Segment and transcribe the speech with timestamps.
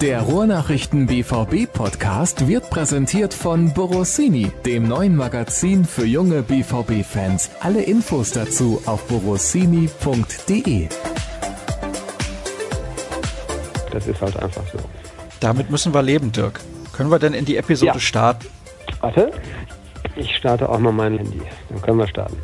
[0.00, 7.50] Der Ruhrnachrichten BVB Podcast wird präsentiert von Borossini, dem neuen Magazin für junge BVB Fans.
[7.60, 10.88] Alle Infos dazu auf borossini.de.
[13.90, 14.78] Das ist halt einfach so.
[15.40, 16.60] Damit müssen wir leben, Dirk.
[16.92, 17.98] Können wir denn in die Episode Ja.
[18.00, 18.46] starten?
[19.00, 19.32] Warte,
[20.16, 21.42] ich starte auch mal mein Handy.
[21.70, 22.36] Dann können wir starten.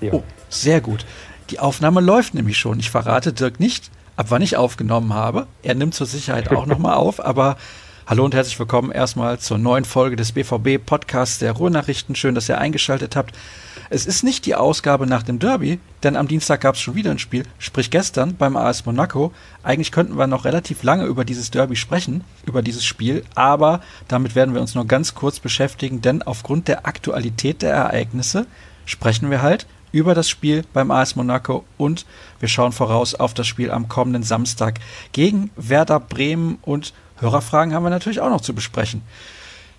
[0.00, 0.12] Ja.
[0.12, 1.04] Oh, sehr gut.
[1.50, 2.78] Die Aufnahme läuft nämlich schon.
[2.78, 5.46] Ich verrate Dirk nicht, ab wann ich aufgenommen habe.
[5.62, 7.56] Er nimmt zur Sicherheit auch nochmal auf, aber
[8.06, 12.14] hallo und herzlich willkommen erstmal zur neuen Folge des BVB Podcasts der Ruhrnachrichten.
[12.14, 13.34] Schön, dass ihr eingeschaltet habt.
[13.90, 17.10] Es ist nicht die Ausgabe nach dem Derby, denn am Dienstag gab es schon wieder
[17.10, 19.32] ein Spiel, sprich gestern beim AS Monaco.
[19.62, 24.34] Eigentlich könnten wir noch relativ lange über dieses Derby sprechen, über dieses Spiel, aber damit
[24.34, 28.46] werden wir uns nur ganz kurz beschäftigen, denn aufgrund der Aktualität der Ereignisse
[28.86, 32.04] sprechen wir halt über das Spiel beim AS Monaco und
[32.40, 34.80] wir schauen voraus auf das Spiel am kommenden Samstag
[35.12, 39.02] gegen Werder Bremen und Hörerfragen haben wir natürlich auch noch zu besprechen.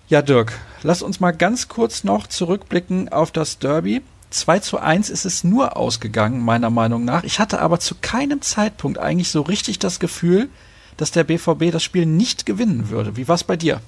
[0.08, 4.00] Ja, Dirk, lass uns mal ganz kurz noch zurückblicken auf das Derby.
[4.30, 7.22] 2 zu 1 ist es nur ausgegangen, meiner Meinung nach.
[7.22, 10.48] Ich hatte aber zu keinem Zeitpunkt eigentlich so richtig das Gefühl,
[10.96, 13.18] dass der BVB das Spiel nicht gewinnen würde.
[13.18, 13.82] Wie war es bei dir?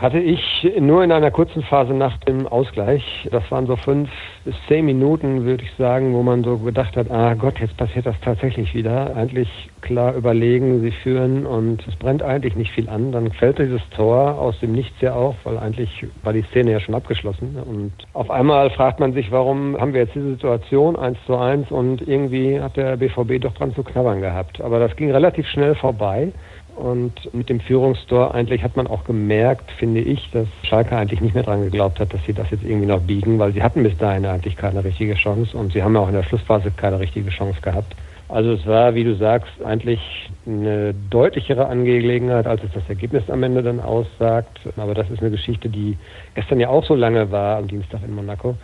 [0.00, 3.28] Hatte ich nur in einer kurzen Phase nach dem Ausgleich.
[3.30, 4.08] Das waren so fünf
[4.46, 8.06] bis zehn Minuten, würde ich sagen, wo man so gedacht hat, ah Gott, jetzt passiert
[8.06, 9.14] das tatsächlich wieder.
[9.14, 13.12] Eigentlich klar überlegen, sie führen und es brennt eigentlich nicht viel an.
[13.12, 16.80] Dann fällt dieses Tor aus dem Nichts ja auf, weil eigentlich war die Szene ja
[16.80, 17.58] schon abgeschlossen.
[17.62, 21.70] Und auf einmal fragt man sich, warum haben wir jetzt diese Situation eins zu eins
[21.70, 24.62] und irgendwie hat der BVB doch dran zu knabbern gehabt.
[24.62, 26.32] Aber das ging relativ schnell vorbei.
[26.80, 31.34] Und mit dem Führungstor eigentlich hat man auch gemerkt, finde ich, dass Schalke eigentlich nicht
[31.34, 33.98] mehr dran geglaubt hat, dass sie das jetzt irgendwie noch biegen, weil sie hatten bis
[33.98, 37.28] dahin eigentlich keine richtige Chance und sie haben ja auch in der Schlussphase keine richtige
[37.28, 37.94] Chance gehabt.
[38.30, 40.00] Also es war, wie du sagst, eigentlich
[40.46, 44.60] eine deutlichere Angelegenheit, als es das Ergebnis am Ende dann aussagt.
[44.78, 45.98] Aber das ist eine Geschichte, die
[46.34, 48.56] gestern ja auch so lange war, am Dienstag in Monaco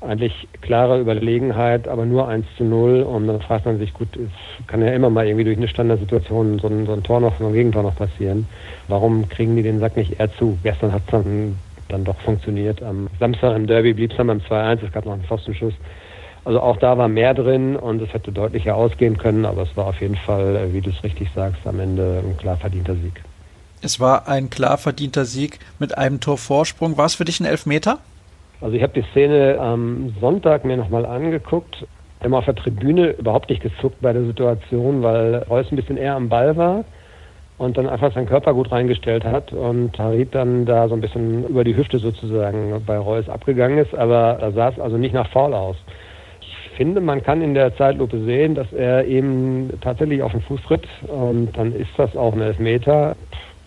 [0.00, 3.02] eigentlich klare Überlegenheit, aber nur 1 zu 0.
[3.02, 6.58] Und dann fragt man sich, gut, es kann ja immer mal irgendwie durch eine Standardsituation
[6.58, 8.46] so ein, so ein Tor noch, so ein Gegentor noch passieren.
[8.88, 10.58] Warum kriegen die den Sack nicht eher zu?
[10.62, 12.82] Gestern hat es dann, dann doch funktioniert.
[12.82, 15.74] Am Samstag im Derby blieb es dann beim 2-1, es gab noch einen Pfostenschuss.
[16.44, 19.86] Also auch da war mehr drin und es hätte deutlicher ausgehen können, aber es war
[19.86, 23.22] auf jeden Fall, äh, wie du es richtig sagst, am Ende ein klar verdienter Sieg.
[23.82, 26.96] Es war ein klar verdienter Sieg mit einem Torvorsprung.
[26.96, 27.98] War es für dich ein Elfmeter?
[28.60, 31.86] Also ich habe die Szene am Sonntag mir nochmal angeguckt.
[32.22, 36.14] Immer auf der Tribüne überhaupt nicht gezuckt bei der Situation, weil Reus ein bisschen eher
[36.14, 36.84] am Ball war
[37.56, 41.46] und dann einfach seinen Körper gut reingestellt hat und Harit dann da so ein bisschen
[41.46, 45.28] über die Hüfte sozusagen bei Reus abgegangen ist, aber da sah es also nicht nach
[45.30, 45.76] Foul aus.
[46.40, 50.62] Ich finde, man kann in der Zeitlupe sehen, dass er eben tatsächlich auf den Fuß
[50.62, 53.16] tritt und dann ist das auch ein Elfmeter.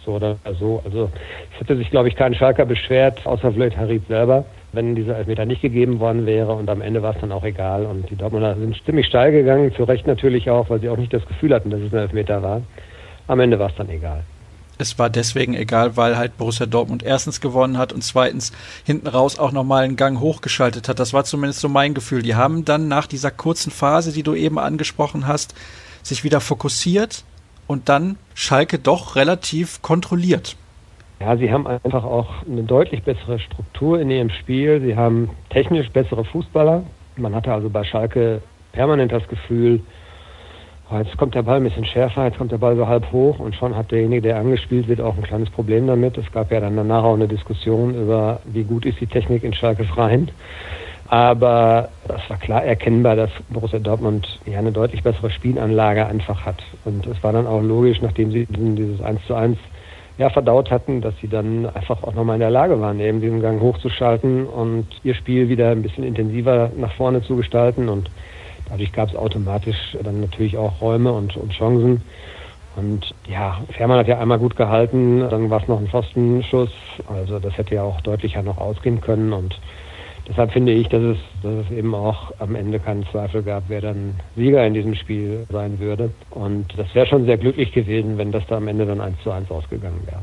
[0.05, 0.81] So oder so.
[0.85, 1.09] Also
[1.53, 5.45] es hätte sich, glaube ich, kein Schalker beschwert, außer vielleicht Harit selber wenn dieser Elfmeter
[5.45, 8.55] nicht gegeben worden wäre und am Ende war es dann auch egal und die Dortmunder
[8.55, 11.69] sind ziemlich steil gegangen, zu Recht natürlich auch, weil sie auch nicht das Gefühl hatten,
[11.69, 12.61] dass es ein Elfmeter war.
[13.27, 14.23] Am Ende war es dann egal.
[14.79, 18.51] Es war deswegen egal, weil halt Borussia Dortmund erstens gewonnen hat und zweitens
[18.83, 20.99] hinten raus auch nochmal einen Gang hochgeschaltet hat.
[20.99, 22.23] Das war zumindest so mein Gefühl.
[22.23, 25.53] Die haben dann nach dieser kurzen Phase, die du eben angesprochen hast,
[26.01, 27.23] sich wieder fokussiert
[27.67, 30.57] und dann Schalke doch relativ kontrolliert.
[31.23, 34.81] Ja, sie haben einfach auch eine deutlich bessere Struktur in ihrem Spiel.
[34.81, 36.83] Sie haben technisch bessere Fußballer.
[37.15, 38.41] Man hatte also bei Schalke
[38.73, 39.79] permanent das Gefühl,
[40.91, 43.39] oh, jetzt kommt der Ball ein bisschen schärfer, jetzt kommt der Ball so halb hoch
[43.39, 46.17] und schon hat derjenige, der angespielt wird, auch ein kleines Problem damit.
[46.17, 49.53] Es gab ja dann danach auch eine Diskussion über, wie gut ist die Technik in
[49.53, 50.29] Schalke freien.
[51.07, 56.61] Aber das war klar erkennbar, dass Borussia Dortmund ja eine deutlich bessere Spielanlage einfach hat.
[56.83, 59.57] Und es war dann auch logisch, nachdem sie dieses 1 zu 1
[60.17, 63.41] ja, verdaut hatten, dass sie dann einfach auch nochmal in der Lage waren, eben diesen
[63.41, 67.89] Gang hochzuschalten und ihr Spiel wieder ein bisschen intensiver nach vorne zu gestalten.
[67.89, 68.09] Und
[68.69, 72.01] dadurch gab es automatisch dann natürlich auch Räume und, und Chancen.
[72.75, 76.71] Und ja, Fährmann hat ja einmal gut gehalten, dann war es noch ein Pfostenschuss.
[77.07, 79.33] Also das hätte ja auch deutlicher noch ausgehen können.
[79.33, 79.59] Und
[80.27, 83.81] deshalb finde ich, dass es, dass es eben auch am Ende keinen Zweifel gab, wer
[83.81, 86.11] dann Sieger in diesem Spiel sein würde.
[86.29, 89.31] Und das wäre schon sehr glücklich gewesen, wenn das da am Ende dann 1 zu
[89.31, 90.21] 1 ausgegangen wäre.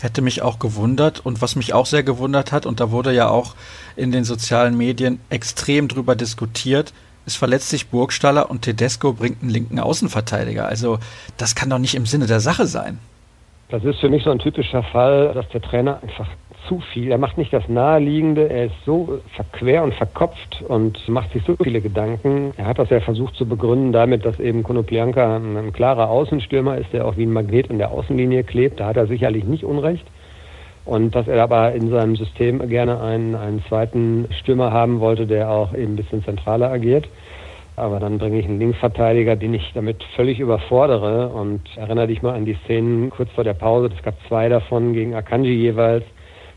[0.00, 3.28] Hätte mich auch gewundert und was mich auch sehr gewundert hat, und da wurde ja
[3.28, 3.54] auch
[3.94, 6.92] in den sozialen Medien extrem drüber diskutiert,
[7.24, 10.66] es verletzt sich Burgstaller und Tedesco bringt einen linken Außenverteidiger.
[10.66, 10.98] Also
[11.36, 12.98] das kann doch nicht im Sinne der Sache sein.
[13.68, 16.28] Das ist für mich so ein typischer Fall, dass der Trainer einfach
[16.68, 17.10] zu viel.
[17.10, 18.48] Er macht nicht das Naheliegende.
[18.48, 22.52] Er ist so verquer und verkopft und macht sich so viele Gedanken.
[22.56, 26.78] Er hat das ja versucht zu begründen damit, dass eben Konoplianka ein, ein klarer Außenstürmer
[26.78, 28.80] ist, der auch wie ein Magnet in der Außenlinie klebt.
[28.80, 30.06] Da hat er sicherlich nicht Unrecht.
[30.84, 35.50] Und dass er aber in seinem System gerne einen, einen zweiten Stürmer haben wollte, der
[35.50, 37.08] auch eben ein bisschen zentraler agiert.
[37.76, 41.28] Aber dann bringe ich einen Linksverteidiger, den ich damit völlig überfordere.
[41.28, 43.90] Und erinnere dich mal an die Szenen kurz vor der Pause.
[43.96, 46.04] Es gab zwei davon gegen Akanji jeweils.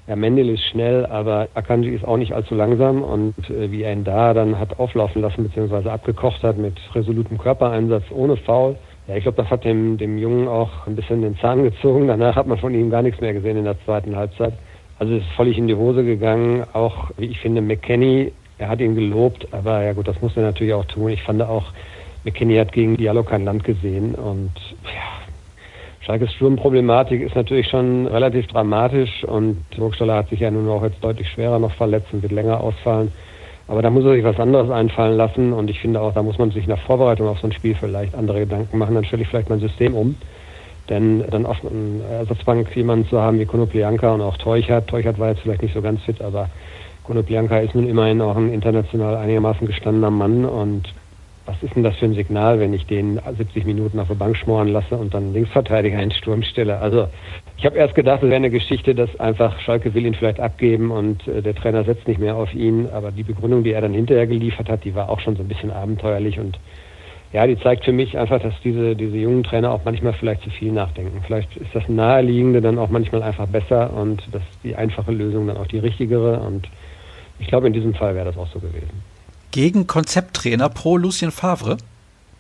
[0.08, 3.04] Ja, Mendel ist schnell, aber Akanji ist auch nicht allzu langsam.
[3.04, 7.38] Und äh, wie er ihn da dann hat auflaufen lassen, beziehungsweise abgekocht hat mit resolutem
[7.38, 8.76] Körpereinsatz ohne Foul.
[9.08, 12.08] Ja, ich glaube, das hat dem, dem Jungen auch ein bisschen den Zahn gezogen.
[12.08, 14.54] Danach hat man von ihm gar nichts mehr gesehen in der zweiten Halbzeit.
[15.00, 16.64] Also es ist völlig in die Hose gegangen.
[16.74, 20.44] Auch, wie ich finde, McKenny er hat ihn gelobt, aber ja gut, das muss er
[20.44, 21.10] natürlich auch tun.
[21.10, 21.66] Ich fand auch,
[22.24, 24.52] McKinney hat gegen Diallo kein Land gesehen und
[24.84, 25.05] ja,
[26.06, 31.04] Schalkes Sturmproblematik ist natürlich schon relativ dramatisch und Burgstaller hat sich ja nun auch jetzt
[31.04, 33.12] deutlich schwerer noch verletzt und wird länger ausfallen.
[33.68, 36.38] Aber da muss er sich was anderes einfallen lassen und ich finde auch, da muss
[36.38, 38.94] man sich nach Vorbereitung auf so ein Spiel vielleicht andere Gedanken machen.
[38.94, 40.16] Dann stelle ich vielleicht mein System um.
[40.90, 44.88] Denn dann auf einer Ersatzbank jemanden zu haben wie Konoplianka und auch Teuchert.
[44.88, 46.50] Teuchert war jetzt vielleicht nicht so ganz fit, aber
[47.06, 50.94] Konoplyanka ist nun immerhin auch ein international einigermaßen gestandener Mann und
[51.46, 54.36] was ist denn das für ein Signal, wenn ich den 70 Minuten auf der Bank
[54.36, 56.80] schmoren lasse und dann Linksverteidiger in Sturm stelle?
[56.80, 57.08] Also
[57.58, 60.90] ich habe erst gedacht, es wäre eine Geschichte, dass einfach Schalke will ihn vielleicht abgeben
[60.90, 62.90] und äh, der Trainer setzt nicht mehr auf ihn.
[62.92, 65.48] Aber die Begründung, die er dann hinterher geliefert hat, die war auch schon so ein
[65.48, 66.58] bisschen abenteuerlich und
[67.32, 70.50] ja, die zeigt für mich einfach, dass diese, diese jungen Trainer auch manchmal vielleicht zu
[70.50, 71.22] viel nachdenken.
[71.26, 75.58] Vielleicht ist das Naheliegende dann auch manchmal einfach besser und dass die einfache Lösung dann
[75.58, 76.68] auch die richtigere und
[77.38, 79.15] ich glaube, in diesem Fall wäre das auch so gewesen.
[79.56, 81.78] Gegen Konzepttrainer pro Lucien Favre?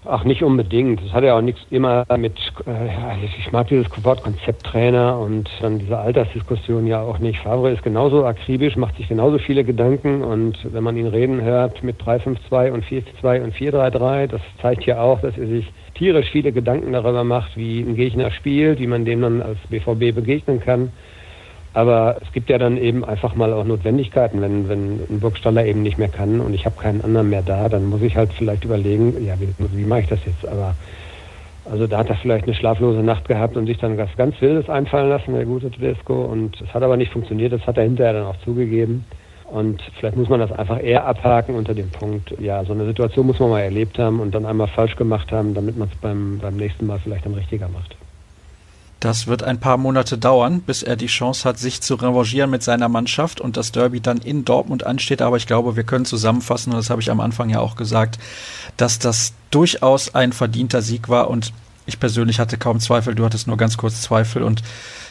[0.03, 1.01] Ach, nicht unbedingt.
[1.01, 2.33] Das hat ja auch nichts immer mit,
[2.67, 7.39] äh, ich mag dieses Wort Konzepttrainer und dann diese Altersdiskussion ja auch nicht.
[7.39, 11.81] Favre ist genauso akribisch, macht sich genauso viele Gedanken und wenn man ihn reden hört
[11.83, 16.51] mit 352 und 442 und 433, das zeigt ja auch, dass er sich tierisch viele
[16.51, 20.91] Gedanken darüber macht, wie ein Gegner spielt, wie man dem dann als BVB begegnen kann.
[21.75, 25.83] Aber es gibt ja dann eben einfach mal auch Notwendigkeiten, wenn, wenn ein Burgstaller eben
[25.83, 28.63] nicht mehr kann und ich habe keinen anderen mehr da, dann muss ich halt vielleicht
[28.63, 30.47] überlegen, ja, wie, wie mache ich das jetzt?
[30.47, 30.73] Aber
[31.69, 34.69] also da hat er vielleicht eine schlaflose Nacht gehabt und sich dann was ganz Wildes
[34.69, 36.23] einfallen lassen, der gute Tedesco.
[36.23, 39.03] Und es hat aber nicht funktioniert, das hat er hinterher dann auch zugegeben.
[39.51, 43.27] Und vielleicht muss man das einfach eher abhaken unter dem Punkt, ja, so eine Situation
[43.27, 46.39] muss man mal erlebt haben und dann einmal falsch gemacht haben, damit man es beim,
[46.41, 47.97] beim nächsten Mal vielleicht dann richtiger macht.
[49.05, 52.63] Das wird ein paar Monate dauern, bis er die Chance hat, sich zu revanchieren mit
[52.63, 55.21] seiner Mannschaft und das Derby dann in Dortmund ansteht.
[55.21, 58.17] Aber ich glaube, wir können zusammenfassen, und das habe ich am Anfang ja auch gesagt,
[58.77, 61.29] dass das durchaus ein verdienter Sieg war.
[61.29, 61.53] Und
[61.85, 64.41] ich persönlich hatte kaum Zweifel, du hattest nur ganz kurz Zweifel.
[64.41, 64.63] Und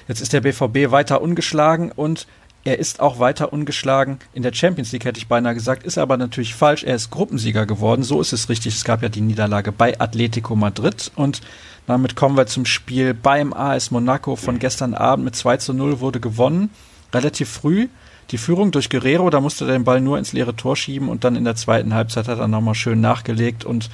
[0.08, 2.26] jetzt ist der BVB weiter ungeschlagen und
[2.64, 6.16] er ist auch weiter ungeschlagen in der Champions League, hätte ich beinahe gesagt, ist aber
[6.16, 6.82] natürlich falsch.
[6.82, 8.74] Er ist Gruppensieger geworden, so ist es richtig.
[8.74, 11.42] Es gab ja die Niederlage bei Atletico Madrid und
[11.86, 16.00] damit kommen wir zum Spiel beim AS Monaco von gestern Abend mit 2 zu 0
[16.00, 16.70] wurde gewonnen.
[17.12, 17.88] Relativ früh
[18.30, 21.24] die Führung durch Guerrero, da musste er den Ball nur ins leere Tor schieben und
[21.24, 23.90] dann in der zweiten Halbzeit hat er nochmal schön nachgelegt und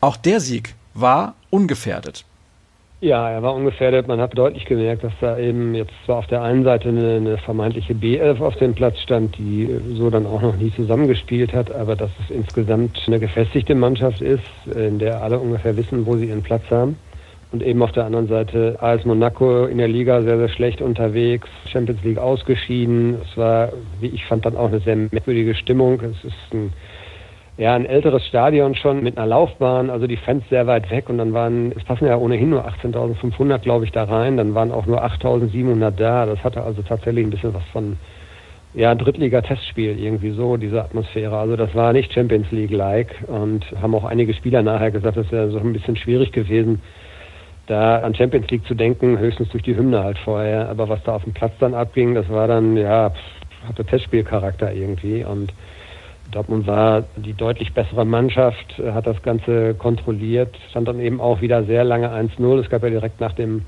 [0.00, 2.24] auch der Sieg war ungefährdet.
[3.04, 4.08] Ja, er war ungefährdet.
[4.08, 7.36] Man hat deutlich gemerkt, dass da eben jetzt zwar auf der einen Seite eine, eine
[7.36, 11.96] vermeintliche B11 auf dem Platz stand, die so dann auch noch nie zusammengespielt hat, aber
[11.96, 14.40] dass es insgesamt eine gefestigte Mannschaft ist,
[14.74, 16.96] in der alle ungefähr wissen, wo sie ihren Platz haben.
[17.52, 21.46] Und eben auf der anderen Seite AS Monaco in der Liga sehr, sehr schlecht unterwegs,
[21.66, 23.18] Champions League ausgeschieden.
[23.22, 23.68] Es war,
[24.00, 26.00] wie ich fand, dann auch eine sehr merkwürdige Stimmung.
[26.00, 26.72] Es ist ein
[27.56, 31.18] ja, ein älteres Stadion schon mit einer Laufbahn, also die Fans sehr weit weg und
[31.18, 34.86] dann waren, es passen ja ohnehin nur 18.500, glaube ich, da rein, dann waren auch
[34.86, 36.26] nur 8.700 da.
[36.26, 37.96] Das hatte also tatsächlich ein bisschen was von,
[38.74, 41.38] ja, Drittliga-Testspiel irgendwie so, diese Atmosphäre.
[41.38, 45.50] Also das war nicht Champions League-like und haben auch einige Spieler nachher gesagt, das wäre
[45.50, 46.82] so ein bisschen schwierig gewesen,
[47.68, 50.68] da an Champions League zu denken, höchstens durch die Hymne halt vorher.
[50.68, 53.12] Aber was da auf dem Platz dann abging, das war dann, ja,
[53.68, 55.52] hatte Testspielcharakter irgendwie und
[56.30, 61.64] Dortmund war die deutlich bessere Mannschaft, hat das Ganze kontrolliert, stand dann eben auch wieder
[61.64, 62.60] sehr lange 1-0.
[62.60, 63.62] Es gab ja direkt nach dem,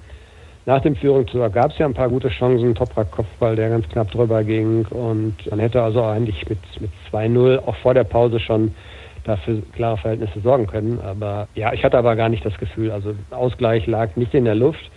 [0.65, 4.11] nach dem Führungstor gab es ja ein paar gute Chancen, Toprak Kopfball, der ganz knapp
[4.11, 8.75] drüber ging und man hätte also eigentlich mit, mit 2-0 auch vor der Pause schon
[9.25, 11.01] dafür klare Verhältnisse sorgen können.
[11.01, 14.55] Aber ja, ich hatte aber gar nicht das Gefühl, also Ausgleich lag nicht in der
[14.55, 14.91] Luft.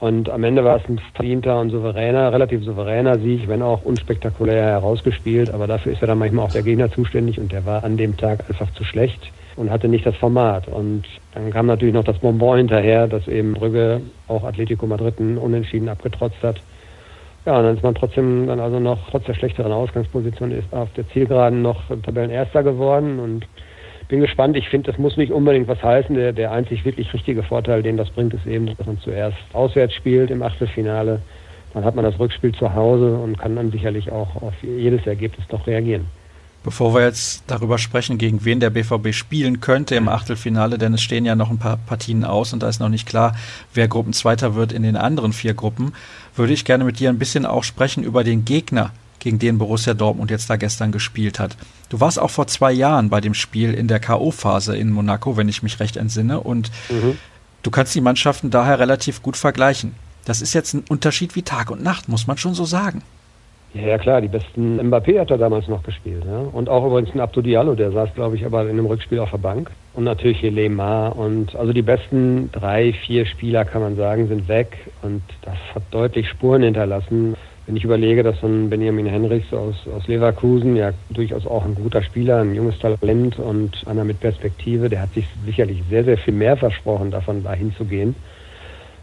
[0.00, 4.64] Und am Ende war es ein verdienter und souveräner, relativ souveräner Sieg, wenn auch unspektakulär
[4.64, 5.52] herausgespielt.
[5.52, 8.16] Aber dafür ist ja dann manchmal auch der Gegner zuständig und der war an dem
[8.16, 9.20] Tag einfach zu schlecht
[9.56, 10.68] und hatte nicht das Format.
[10.68, 11.04] Und
[11.34, 16.42] dann kam natürlich noch das Bonbon hinterher, dass eben Brügge auch Atletico Madrid unentschieden abgetrotzt
[16.42, 16.62] hat.
[17.44, 20.90] Ja, und dann ist man trotzdem dann also noch, trotz der schlechteren Ausgangsposition, ist auf
[20.94, 23.46] der Zielgeraden noch Tabellenerster geworden und
[24.10, 24.56] bin gespannt.
[24.56, 26.14] Ich finde, das muss nicht unbedingt was heißen.
[26.14, 29.94] Der, der einzig wirklich richtige Vorteil, den das bringt, ist eben, dass man zuerst auswärts
[29.94, 31.22] spielt im Achtelfinale.
[31.72, 35.46] Dann hat man das Rückspiel zu Hause und kann dann sicherlich auch auf jedes Ergebnis
[35.48, 36.06] doch reagieren.
[36.62, 41.00] Bevor wir jetzt darüber sprechen, gegen wen der BVB spielen könnte im Achtelfinale, denn es
[41.00, 43.34] stehen ja noch ein paar Partien aus und da ist noch nicht klar,
[43.72, 45.94] wer Gruppenzweiter wird in den anderen vier Gruppen,
[46.36, 48.90] würde ich gerne mit dir ein bisschen auch sprechen über den Gegner,
[49.20, 51.56] gegen den Borussia Dortmund jetzt da gestern gespielt hat.
[51.88, 55.48] Du warst auch vor zwei Jahren bei dem Spiel in der K.O.-Phase in Monaco, wenn
[55.48, 57.16] ich mich recht entsinne, und mhm.
[57.62, 59.94] du kannst die Mannschaften daher relativ gut vergleichen.
[60.24, 63.02] Das ist jetzt ein Unterschied wie Tag und Nacht, muss man schon so sagen.
[63.74, 66.24] Ja, ja klar, die besten Mbappé hat er damals noch gespielt.
[66.26, 66.40] Ja?
[66.40, 69.30] Und auch übrigens ein Abdo Diallo, der saß, glaube ich, aber in einem Rückspiel auf
[69.30, 69.70] der Bank.
[69.94, 71.16] Und natürlich hier Lemar.
[71.16, 74.78] Und also die besten drei, vier Spieler, kann man sagen, sind weg.
[75.02, 77.36] Und das hat deutlich Spuren hinterlassen.
[77.70, 81.76] Wenn ich überlege, dass so ein Benjamin Henrichs aus, aus Leverkusen, ja durchaus auch ein
[81.76, 86.18] guter Spieler, ein junges Talent und einer mit Perspektive, der hat sich sicherlich sehr, sehr
[86.18, 88.16] viel mehr versprochen, davon dahin zu gehen.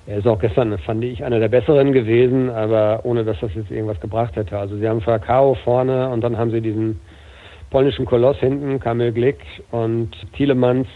[0.06, 3.72] Er ist auch gestern, fand ich, einer der besseren gewesen, aber ohne dass das jetzt
[3.72, 4.58] irgendwas gebracht hätte.
[4.58, 7.00] Also sie haben Fakao vorne und dann haben sie diesen
[7.70, 9.40] polnischen Koloss hinten, Kamil Glick
[9.72, 10.90] und Thielemanns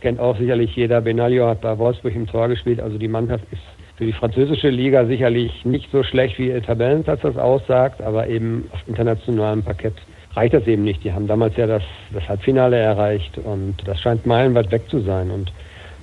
[0.00, 1.00] kennt auch sicherlich jeder.
[1.00, 2.80] Benaglio hat bei Wolfsburg im Tor gespielt.
[2.80, 7.20] Also die Mannschaft ist für die französische Liga sicherlich nicht so schlecht, wie ihr Tabellenplatz
[7.22, 9.94] das aussagt, aber eben auf internationalem Parkett
[10.34, 11.02] reicht das eben nicht.
[11.02, 15.32] Die haben damals ja das, das Halbfinale erreicht und das scheint meilenweit weg zu sein.
[15.32, 15.52] Und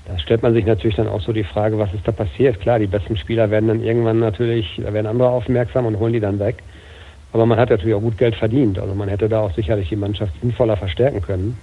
[0.10, 2.60] da stellt man sich natürlich dann auch so die Frage, was ist da passiert?
[2.60, 6.20] Klar, die besten Spieler werden dann irgendwann natürlich, da werden andere aufmerksam und holen die
[6.20, 6.58] dann weg.
[7.32, 8.78] Aber man hat natürlich auch gut Geld verdient.
[8.78, 11.58] Also man hätte da auch sicherlich die Mannschaft sinnvoller verstärken können.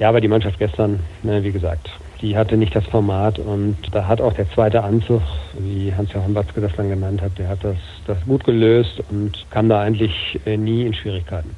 [0.00, 1.90] Ja, aber die Mannschaft gestern, ne, wie gesagt,
[2.22, 5.20] die hatte nicht das Format und da hat auch der zweite Anzug,
[5.58, 7.76] wie Hans-Joachim Watzke das dann genannt hat, der hat das,
[8.06, 11.50] das gut gelöst und kam da eigentlich äh, nie in Schwierigkeiten.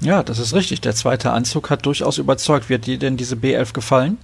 [0.00, 0.80] Ja, das ist richtig.
[0.80, 2.70] Der zweite Anzug hat durchaus überzeugt.
[2.70, 4.18] Wird dir denn diese B11 gefallen?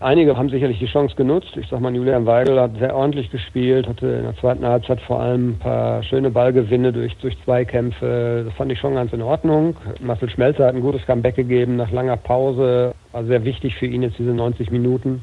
[0.00, 1.56] Einige haben sicherlich die Chance genutzt.
[1.56, 5.20] Ich sag mal, Julian Weigel hat sehr ordentlich gespielt, hatte in der zweiten Halbzeit vor
[5.20, 8.42] allem ein paar schöne Ballgewinne durch, durch Zweikämpfe.
[8.44, 9.76] Das fand ich schon ganz in Ordnung.
[10.00, 12.94] Marcel Schmelzer hat ein gutes Comeback gegeben nach langer Pause.
[13.14, 15.22] War sehr wichtig für ihn jetzt diese 90 Minuten.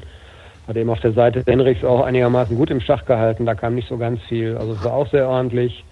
[0.66, 3.44] Hat eben auf der Seite Henrichs auch einigermaßen gut im Schach gehalten.
[3.44, 4.56] Da kam nicht so ganz viel.
[4.56, 5.84] Also es war auch sehr ordentlich.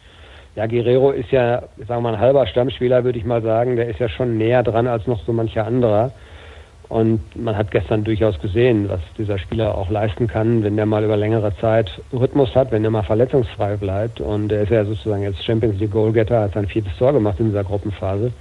[0.56, 3.76] Ja, Guerrero ist ja, sagen wir mal, ein halber Stammspieler, würde ich mal sagen.
[3.76, 6.10] Der ist ja schon näher dran als noch so mancher anderer.
[6.88, 11.04] Und man hat gestern durchaus gesehen, was dieser Spieler auch leisten kann, wenn der mal
[11.04, 14.22] über längere Zeit Rhythmus hat, wenn er mal verletzungsfrei bleibt.
[14.22, 17.48] Und er ist ja sozusagen jetzt Champions League Goalgetter, hat sein viertes Tor gemacht in
[17.48, 18.32] dieser Gruppenphase.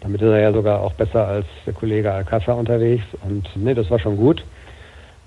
[0.00, 3.04] Damit ist er ja sogar auch besser als der Kollege Alcázar unterwegs.
[3.22, 4.44] Und nee, das war schon gut.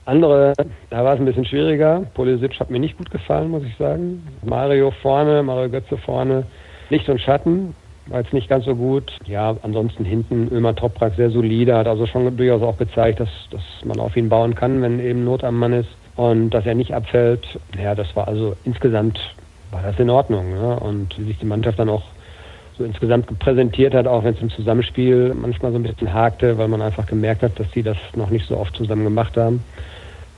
[0.05, 0.53] Andere,
[0.89, 2.03] da war es ein bisschen schwieriger.
[2.13, 4.27] Polisic hat mir nicht gut gefallen, muss ich sagen.
[4.43, 6.45] Mario vorne, Mario Götze vorne.
[6.89, 7.73] Licht und Schatten
[8.07, 9.13] war jetzt nicht ganz so gut.
[9.25, 13.61] Ja, ansonsten hinten Ömer Toprak sehr solide, hat also schon durchaus auch gezeigt, dass, dass
[13.85, 16.93] man auf ihn bauen kann, wenn eben Not am Mann ist und dass er nicht
[16.93, 17.59] abfällt.
[17.81, 19.19] Ja, das war also insgesamt
[19.71, 20.53] war das in Ordnung.
[20.53, 20.79] Ne?
[20.79, 22.03] Und wie sich die Mannschaft dann auch
[22.77, 26.67] so insgesamt präsentiert hat, auch wenn es im Zusammenspiel manchmal so ein bisschen hakte, weil
[26.67, 29.63] man einfach gemerkt hat, dass sie das noch nicht so oft zusammen gemacht haben.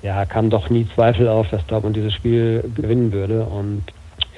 [0.01, 3.43] Ja, kam doch nie Zweifel auf, dass Dortmund dieses Spiel gewinnen würde.
[3.43, 3.83] Und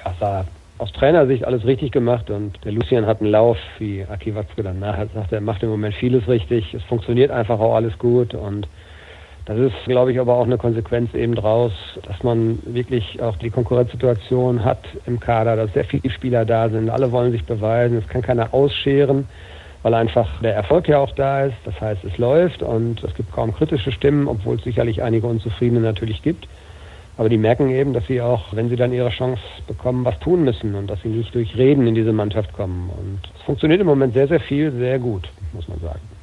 [0.04, 0.46] ja, es sah
[0.77, 4.80] aus Trainersicht alles richtig gemacht und der Lucian hat einen Lauf, wie Aki Watzke dann
[4.80, 6.74] nachher sagt, er macht im Moment vieles richtig.
[6.74, 8.68] Es funktioniert einfach auch alles gut und
[9.48, 11.72] das ist, glaube ich, aber auch eine Konsequenz eben draus,
[12.06, 16.89] dass man wirklich auch die Konkurrenzsituation hat im Kader, dass sehr viele Spieler da sind,
[16.89, 19.25] alle wollen sich beweisen, es kann keiner ausscheren,
[19.84, 21.56] weil einfach der Erfolg ja auch da ist.
[21.63, 25.80] Das heißt, es läuft und es gibt kaum kritische Stimmen, obwohl es sicherlich einige Unzufriedene
[25.80, 26.46] natürlich gibt.
[27.16, 30.44] Aber die merken eben, dass sie auch, wenn sie dann ihre Chance bekommen, was tun
[30.44, 32.89] müssen und dass sie nicht durch Reden in diese Mannschaft kommen.
[32.89, 36.16] Und es funktioniert im Moment sehr, sehr viel, sehr gut, muss man sagen.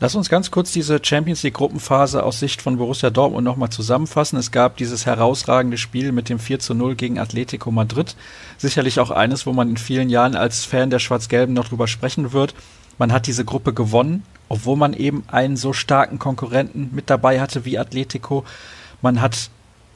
[0.00, 4.38] Lass uns ganz kurz diese Champions League Gruppenphase aus Sicht von Borussia Dortmund nochmal zusammenfassen.
[4.38, 8.14] Es gab dieses herausragende Spiel mit dem 4 zu 0 gegen Atletico Madrid.
[8.58, 12.32] Sicherlich auch eines, wo man in vielen Jahren als Fan der Schwarz-Gelben noch drüber sprechen
[12.32, 12.54] wird.
[12.96, 17.64] Man hat diese Gruppe gewonnen, obwohl man eben einen so starken Konkurrenten mit dabei hatte
[17.64, 18.44] wie Atletico.
[19.02, 19.50] Man hat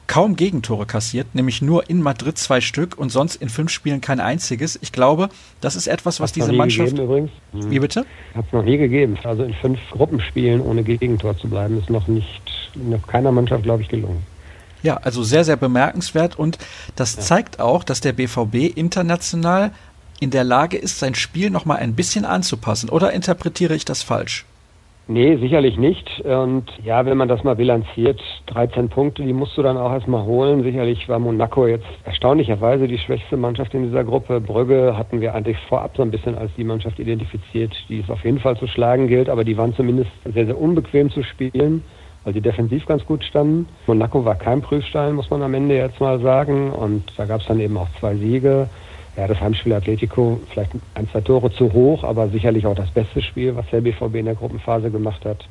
[0.07, 4.19] kaum Gegentore kassiert, nämlich nur in Madrid zwei Stück und sonst in fünf Spielen kein
[4.19, 4.77] einziges.
[4.81, 5.29] Ich glaube,
[5.61, 6.97] das ist etwas, was Hat's diese Mannschaft.
[6.97, 7.31] übrigens.
[7.53, 8.05] Wie bitte?
[8.35, 9.17] Hat es noch nie gegeben.
[9.23, 12.41] Also in fünf Gruppenspielen ohne Gegentor zu bleiben, ist noch nicht
[12.75, 14.23] noch keiner Mannschaft, glaube ich, gelungen.
[14.81, 16.57] Ja, also sehr, sehr bemerkenswert und
[16.95, 17.21] das ja.
[17.21, 19.71] zeigt auch, dass der BVB international
[20.19, 22.89] in der Lage ist, sein Spiel nochmal ein bisschen anzupassen.
[22.89, 24.45] Oder interpretiere ich das falsch?
[25.07, 26.21] Nee, sicherlich nicht.
[26.21, 30.23] Und ja, wenn man das mal bilanziert, 13 Punkte, die musst du dann auch erstmal
[30.23, 30.63] holen.
[30.63, 34.39] Sicherlich war Monaco jetzt erstaunlicherweise die schwächste Mannschaft in dieser Gruppe.
[34.39, 38.23] Brügge hatten wir eigentlich vorab so ein bisschen als die Mannschaft identifiziert, die es auf
[38.23, 41.83] jeden Fall zu schlagen gilt, aber die waren zumindest sehr, sehr unbequem zu spielen,
[42.23, 43.67] weil die defensiv ganz gut standen.
[43.87, 46.71] Monaco war kein Prüfstein, muss man am Ende jetzt mal sagen.
[46.71, 48.69] Und da gab es dann eben auch zwei Siege
[49.15, 53.21] ja, das Heimspiel Atletico vielleicht ein, zwei Tore zu hoch, aber sicherlich auch das beste
[53.21, 55.47] Spiel, was der BVB in der Gruppenphase gemacht hat.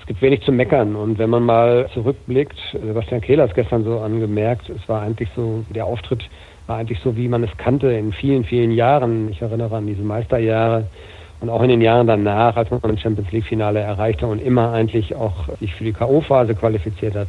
[0.00, 3.84] Es gibt wenig zu meckern und wenn man mal zurückblickt, Sebastian Kehler hat es gestern
[3.84, 6.28] so angemerkt, es war eigentlich so, der Auftritt
[6.66, 9.28] war eigentlich so, wie man es kannte in vielen, vielen Jahren.
[9.30, 10.86] Ich erinnere an diese Meisterjahre
[11.40, 14.72] und auch in den Jahren danach, als man ein Champions League Finale erreichte und immer
[14.72, 17.28] eigentlich auch sich für die K.O.-Phase qualifiziert hat.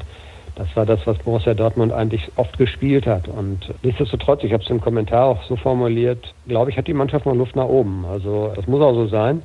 [0.55, 3.27] Das war das, was Borussia Dortmund eigentlich oft gespielt hat.
[3.27, 7.25] Und nichtsdestotrotz, ich habe es im Kommentar auch so formuliert, glaube ich, hat die Mannschaft
[7.25, 8.05] noch Luft nach oben.
[8.05, 9.41] Also das muss auch so sein.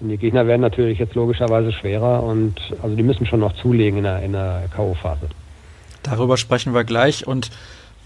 [0.00, 3.98] Denn die Gegner werden natürlich jetzt logischerweise schwerer und also die müssen schon noch zulegen
[3.98, 5.30] in der, in der K.O.-Phase.
[6.02, 7.50] Darüber sprechen wir gleich und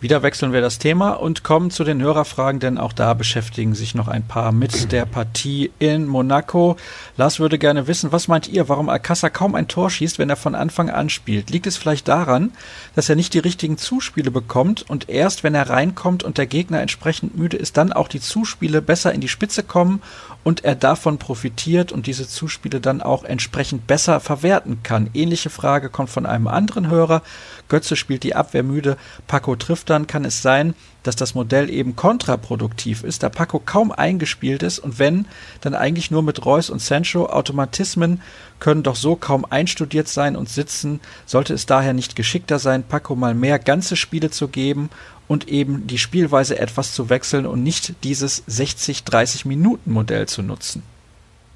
[0.00, 3.97] wieder wechseln wir das Thema und kommen zu den Hörerfragen, denn auch da beschäftigen sich
[3.97, 6.76] noch ein paar mit der Partie in Monaco.
[7.17, 10.37] Lars würde gerne wissen, was meint ihr, warum Alcázar kaum ein Tor schießt, wenn er
[10.37, 11.50] von Anfang an spielt?
[11.50, 12.52] Liegt es vielleicht daran,
[12.95, 16.81] dass er nicht die richtigen Zuspiele bekommt und erst wenn er reinkommt und der Gegner
[16.81, 20.00] entsprechend müde ist, dann auch die Zuspiele besser in die Spitze kommen
[20.45, 25.11] und er davon profitiert und diese Zuspiele dann auch entsprechend besser verwerten kann?
[25.12, 27.23] Ähnliche Frage kommt von einem anderen Hörer.
[27.69, 28.97] Götze spielt die Abwehr müde,
[29.27, 33.93] Paco trifft dann, kann es sein, dass das Modell eben kontraproduktiv ist, da Paco kaum
[33.93, 35.27] eingespielt ist und wenn,
[35.61, 37.27] dann eigentlich nur mit Reus und Sancho.
[37.27, 38.21] Automatismen
[38.59, 41.01] können doch so kaum einstudiert sein und sitzen.
[41.27, 44.91] Sollte es daher nicht geschickter sein, Paco mal mehr ganze Spiele zu geben
[45.29, 50.83] und eben die Spielweise etwas zu wechseln und nicht dieses 60-30 Minuten Modell zu nutzen?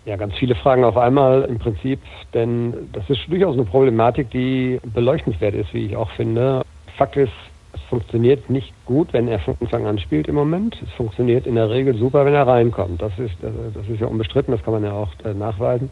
[0.05, 2.01] Ja, ganz viele Fragen auf einmal im Prinzip,
[2.35, 6.63] denn das ist durchaus eine Problematik, die beleuchtenswert ist, wie ich auch finde.
[6.97, 7.33] Fakt ist,
[7.73, 10.77] es funktioniert nicht gut, wenn er von Anfang an spielt im Moment.
[10.83, 13.01] Es funktioniert in der Regel super, wenn er reinkommt.
[13.01, 15.89] Das ist, das ist ja unbestritten, das kann man ja auch äh, nachweisen.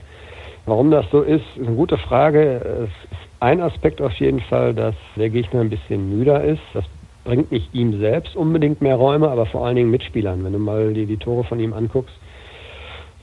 [0.67, 2.89] Warum das so ist, ist eine gute Frage.
[2.89, 6.63] Es ist ein Aspekt auf jeden Fall, dass der Gegner ein bisschen müder ist.
[6.75, 6.85] Das
[7.25, 10.45] bringt nicht ihm selbst unbedingt mehr Räume, aber vor allen Dingen Mitspielern.
[10.45, 12.15] Wenn du mal die, die Tore von ihm anguckst,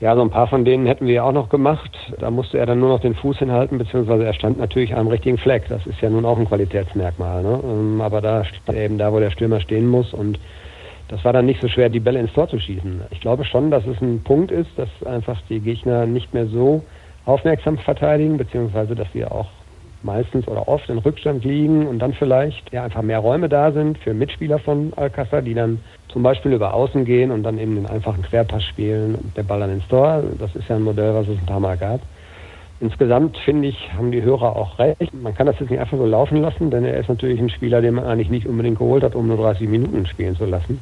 [0.00, 1.90] ja, so ein paar von denen hätten wir ja auch noch gemacht.
[2.20, 5.38] Da musste er dann nur noch den Fuß hinhalten, beziehungsweise er stand natürlich am richtigen
[5.38, 5.64] Fleck.
[5.68, 7.42] Das ist ja nun auch ein Qualitätsmerkmal.
[7.42, 7.60] Ne?
[7.64, 10.38] Ähm, aber da steht er eben da, wo der Stürmer stehen muss und
[11.08, 13.00] das war dann nicht so schwer, die Bälle ins Tor zu schießen.
[13.10, 16.84] Ich glaube schon, dass es ein Punkt ist, dass einfach die Gegner nicht mehr so
[17.24, 19.48] aufmerksam verteidigen, beziehungsweise dass sie auch
[20.02, 23.98] meistens oder oft in Rückstand liegen und dann vielleicht ja einfach mehr Räume da sind
[23.98, 27.86] für Mitspieler von Alcázar, die dann zum Beispiel über Außen gehen und dann eben den
[27.86, 30.22] einfachen Querpass spielen und der Ball dann ins Tor.
[30.38, 32.00] Das ist ja ein Modell, was es ein paar Mal gab.
[32.80, 35.12] Insgesamt finde ich, haben die Hörer auch recht.
[35.12, 37.80] Man kann das jetzt nicht einfach so laufen lassen, denn er ist natürlich ein Spieler,
[37.80, 40.80] den man eigentlich nicht unbedingt geholt hat, um nur 30 Minuten spielen zu lassen.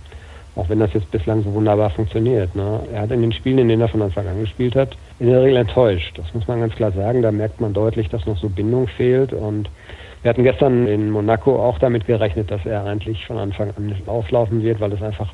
[0.57, 2.57] Auch wenn das jetzt bislang so wunderbar funktioniert.
[2.57, 2.81] Ne?
[2.93, 5.43] Er hat in den Spielen, in denen er von Anfang an gespielt hat, in der
[5.43, 6.19] Regel enttäuscht.
[6.19, 7.21] Das muss man ganz klar sagen.
[7.21, 9.35] Da merkt man deutlich, dass noch so Bindung fehlt.
[9.35, 9.69] Und
[10.23, 14.63] wir hatten gestern in Monaco auch damit gerechnet, dass er eigentlich von Anfang an auflaufen
[14.63, 15.29] wird, weil es einfach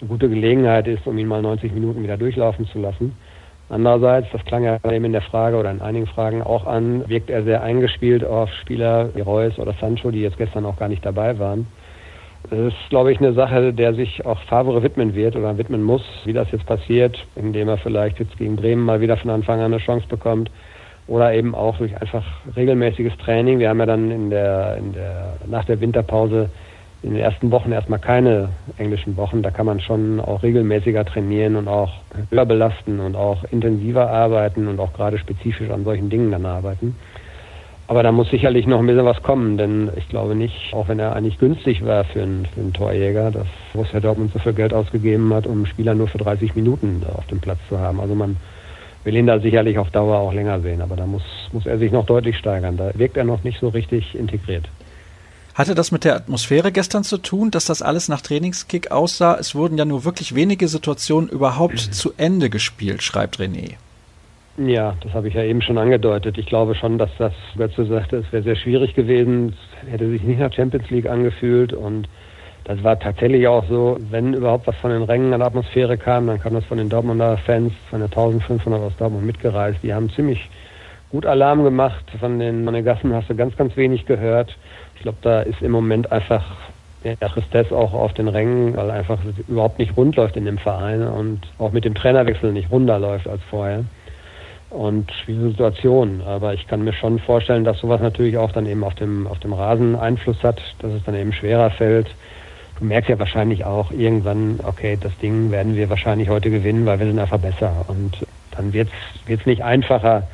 [0.00, 3.16] eine gute Gelegenheit ist, um ihn mal 90 Minuten wieder durchlaufen zu lassen.
[3.68, 7.30] Andererseits, das klang ja eben in der Frage oder in einigen Fragen auch an, wirkt
[7.30, 11.04] er sehr eingespielt auf Spieler wie Reus oder Sancho, die jetzt gestern auch gar nicht
[11.04, 11.66] dabei waren.
[12.50, 16.02] Das ist, glaube ich, eine Sache, der sich auch Favre widmen wird oder widmen muss,
[16.24, 19.72] wie das jetzt passiert, indem er vielleicht jetzt gegen Bremen mal wieder von Anfang an
[19.72, 20.50] eine Chance bekommt
[21.06, 22.24] oder eben auch durch einfach
[22.56, 23.58] regelmäßiges Training.
[23.58, 26.50] Wir haben ja dann in der, in der, nach der Winterpause
[27.02, 29.42] in den ersten Wochen erstmal keine englischen Wochen.
[29.42, 31.92] Da kann man schon auch regelmäßiger trainieren und auch
[32.30, 36.96] höher belasten und auch intensiver arbeiten und auch gerade spezifisch an solchen Dingen dann arbeiten.
[37.88, 40.98] Aber da muss sicherlich noch ein bisschen was kommen, denn ich glaube nicht, auch wenn
[40.98, 44.72] er eigentlich günstig war für einen, für einen Torjäger, dass Borussia Dortmund so viel Geld
[44.72, 48.00] ausgegeben hat, um Spieler nur für 30 Minuten auf dem Platz zu haben.
[48.00, 48.36] Also man
[49.04, 51.92] will ihn da sicherlich auf Dauer auch länger sehen, aber da muss, muss er sich
[51.92, 52.76] noch deutlich steigern.
[52.76, 54.68] Da wirkt er noch nicht so richtig integriert.
[55.54, 59.36] Hatte das mit der Atmosphäre gestern zu tun, dass das alles nach Trainingskick aussah?
[59.38, 63.74] Es wurden ja nur wirklich wenige Situationen überhaupt zu Ende gespielt, schreibt René.
[64.58, 66.36] Ja, das habe ich ja eben schon angedeutet.
[66.36, 69.56] Ich glaube schon, dass das, Götze sagte, es wäre sehr schwierig gewesen.
[69.86, 72.06] Es hätte sich nicht nach Champions League angefühlt und
[72.64, 76.38] das war tatsächlich auch so, wenn überhaupt was von den Rängen an Atmosphäre kam, dann
[76.38, 79.78] kam das von den Dortmunder Fans, von den 1500 aus Dortmund mitgereist.
[79.82, 80.48] Die haben ziemlich
[81.10, 82.04] gut Alarm gemacht.
[82.20, 84.56] Von den Monegassen hast du ganz, ganz wenig gehört.
[84.96, 86.44] Ich glaube, da ist im Moment einfach
[87.02, 91.02] ja, Tristesse auch auf den Rängen, weil einfach überhaupt nicht rund läuft in dem Verein
[91.02, 93.84] und auch mit dem Trainerwechsel nicht runder läuft als vorher.
[94.72, 96.22] Und schwierige Situationen.
[96.22, 99.38] Aber ich kann mir schon vorstellen, dass sowas natürlich auch dann eben auf dem, auf
[99.40, 102.08] dem Rasen Einfluss hat, dass es dann eben schwerer fällt.
[102.78, 106.98] Du merkst ja wahrscheinlich auch irgendwann, okay, das Ding werden wir wahrscheinlich heute gewinnen, weil
[106.98, 107.84] wir sind einfach besser.
[107.88, 108.16] Und
[108.56, 108.88] dann wird
[109.28, 110.24] es nicht einfacher,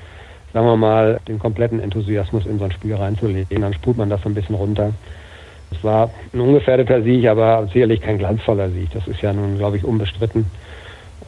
[0.52, 3.60] sagen wir mal, den kompletten Enthusiasmus in so ein Spiel reinzulegen.
[3.60, 4.92] Dann spult man das so ein bisschen runter.
[5.70, 8.90] Es war ein ungefährdeter Sieg, aber sicherlich kein glanzvoller Sieg.
[8.92, 10.46] Das ist ja nun, glaube ich, unbestritten.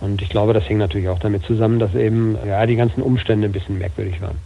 [0.00, 3.48] Und ich glaube, das hing natürlich auch damit zusammen, dass eben ja, die ganzen Umstände
[3.48, 4.38] ein bisschen merkwürdig waren.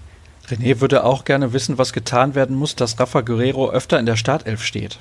[0.48, 4.16] René würde auch gerne wissen, was getan werden muss, dass Rafa Guerrero öfter in der
[4.16, 4.98] Startelf steht.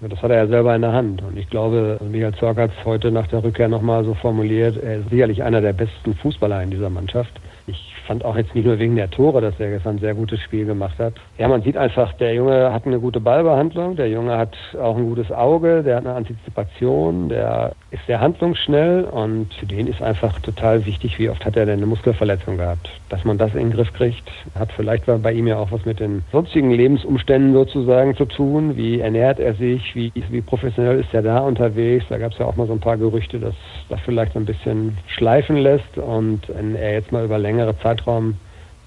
[0.00, 1.22] Das hat er ja selber in der Hand.
[1.22, 4.98] Und ich glaube, Michael Zorc hat es heute nach der Rückkehr nochmal so formuliert, er
[4.98, 7.32] ist sicherlich einer der besten Fußballer in dieser Mannschaft.
[7.66, 10.40] Ich fand auch jetzt nicht nur wegen der Tore, dass er gestern ein sehr gutes
[10.40, 11.14] Spiel gemacht hat.
[11.38, 15.06] Ja, man sieht einfach, der Junge hat eine gute Ballbehandlung, der Junge hat auch ein
[15.06, 20.40] gutes Auge, der hat eine Antizipation, der ist sehr handlungsschnell und für den ist einfach
[20.40, 22.90] total wichtig, wie oft hat er denn eine Muskelverletzung gehabt.
[23.08, 24.28] Dass man das in den Griff kriegt,
[24.58, 28.76] hat vielleicht bei ihm ja auch was mit den sonstigen Lebensumständen sozusagen zu tun.
[28.76, 32.04] Wie ernährt er sich, wie, wie professionell ist er da unterwegs?
[32.08, 33.54] Da gab es ja auch mal so ein paar Gerüchte, dass
[33.88, 38.34] das vielleicht so ein bisschen schleifen lässt und wenn er jetzt mal über längere Zeitraum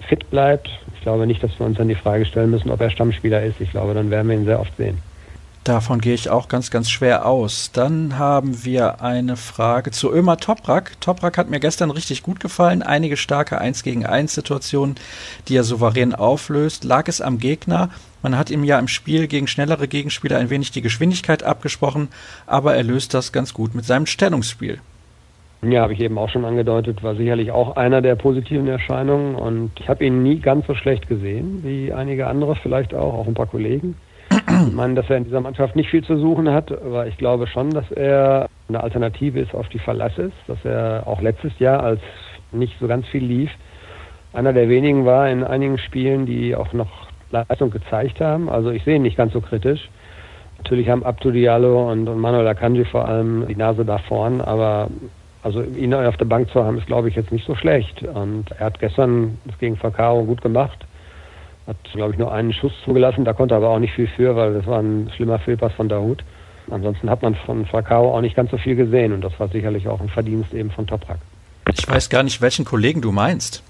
[0.10, 2.90] fit bleibt, ich glaube nicht, dass wir uns dann die Frage stellen müssen, ob er
[2.90, 3.62] Stammspieler ist.
[3.62, 4.98] Ich glaube, dann werden wir ihn sehr oft sehen.
[5.68, 7.74] Davon gehe ich auch ganz, ganz schwer aus.
[7.74, 10.94] Dann haben wir eine Frage zu Ömer Toprak.
[11.02, 12.82] Toprak hat mir gestern richtig gut gefallen.
[12.82, 14.96] Einige starke 1 gegen 1 Situationen,
[15.50, 16.86] die er souverän auflöst.
[16.86, 17.90] Lag es am Gegner?
[18.24, 22.08] Man hat ihm ja im Spiel gegen schnellere Gegenspieler ein wenig die Geschwindigkeit abgesprochen,
[22.46, 24.80] aber er löst das ganz gut mit seinem Stellungsspiel.
[25.64, 29.72] Ja, habe ich eben auch schon angedeutet, war sicherlich auch einer der positiven Erscheinungen und
[29.82, 33.34] ich habe ihn nie ganz so schlecht gesehen wie einige andere vielleicht auch, auch ein
[33.34, 33.96] paar Kollegen.
[34.50, 37.48] Ich meine, dass er in dieser Mannschaft nicht viel zu suchen hat, aber ich glaube
[37.48, 41.84] schon, dass er eine Alternative ist, auf die Verlass ist, dass er auch letztes Jahr,
[41.84, 42.00] als
[42.52, 43.52] nicht so ganz viel lief,
[44.34, 48.50] einer der wenigen war in einigen Spielen, die auch noch Leistung gezeigt haben.
[48.50, 49.90] Also ich sehe ihn nicht ganz so kritisch.
[50.60, 54.90] Natürlich haben Abdu Diallo und, Manuel Akanji vor allem die Nase da vorn, aber
[55.44, 58.02] also ihn auf der Bank zu haben, ist glaube ich jetzt nicht so schlecht.
[58.04, 60.86] Und er hat gestern das gegen Falcao gut gemacht.
[61.68, 64.36] Hat, glaube ich, nur einen Schuss zugelassen, da konnte er aber auch nicht viel für,
[64.36, 66.24] weil das war ein schlimmer Fehlpass von Dahut.
[66.72, 69.88] Ansonsten hat man von Falcao auch nicht ganz so viel gesehen und das war sicherlich
[69.88, 71.20] auch ein Verdienst eben von Toprak.
[71.74, 73.64] Ich weiß gar nicht, welchen Kollegen du meinst.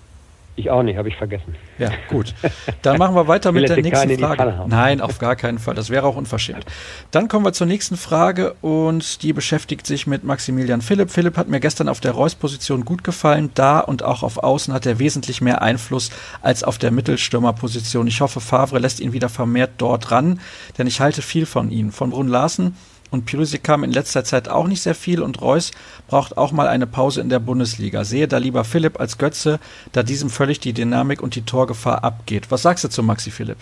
[0.59, 1.55] Ich auch nicht, habe ich vergessen.
[1.77, 2.33] Ja, gut.
[2.81, 4.65] Dann machen wir weiter mit der nächsten Frage.
[4.67, 5.75] Nein, auf gar keinen Fall.
[5.75, 6.65] Das wäre auch unverschämt.
[7.11, 11.11] Dann kommen wir zur nächsten Frage und die beschäftigt sich mit Maximilian Philipp.
[11.11, 13.51] Philipp hat mir gestern auf der Reus-Position gut gefallen.
[13.53, 16.09] Da und auch auf Außen hat er wesentlich mehr Einfluss
[16.41, 18.07] als auf der Mittelstürmerposition.
[18.07, 20.39] Ich hoffe, Favre lässt ihn wieder vermehrt dort ran,
[20.79, 21.91] denn ich halte viel von ihm.
[21.91, 22.75] Von Brun Larsen
[23.11, 25.71] und Pirusik kam in letzter Zeit auch nicht sehr viel und Reus
[26.07, 28.03] braucht auch mal eine Pause in der Bundesliga.
[28.03, 29.59] Sehe da lieber Philipp als Götze,
[29.91, 32.51] da diesem völlig die Dynamik und die Torgefahr abgeht.
[32.51, 33.57] Was sagst du zu Maxi Philipp?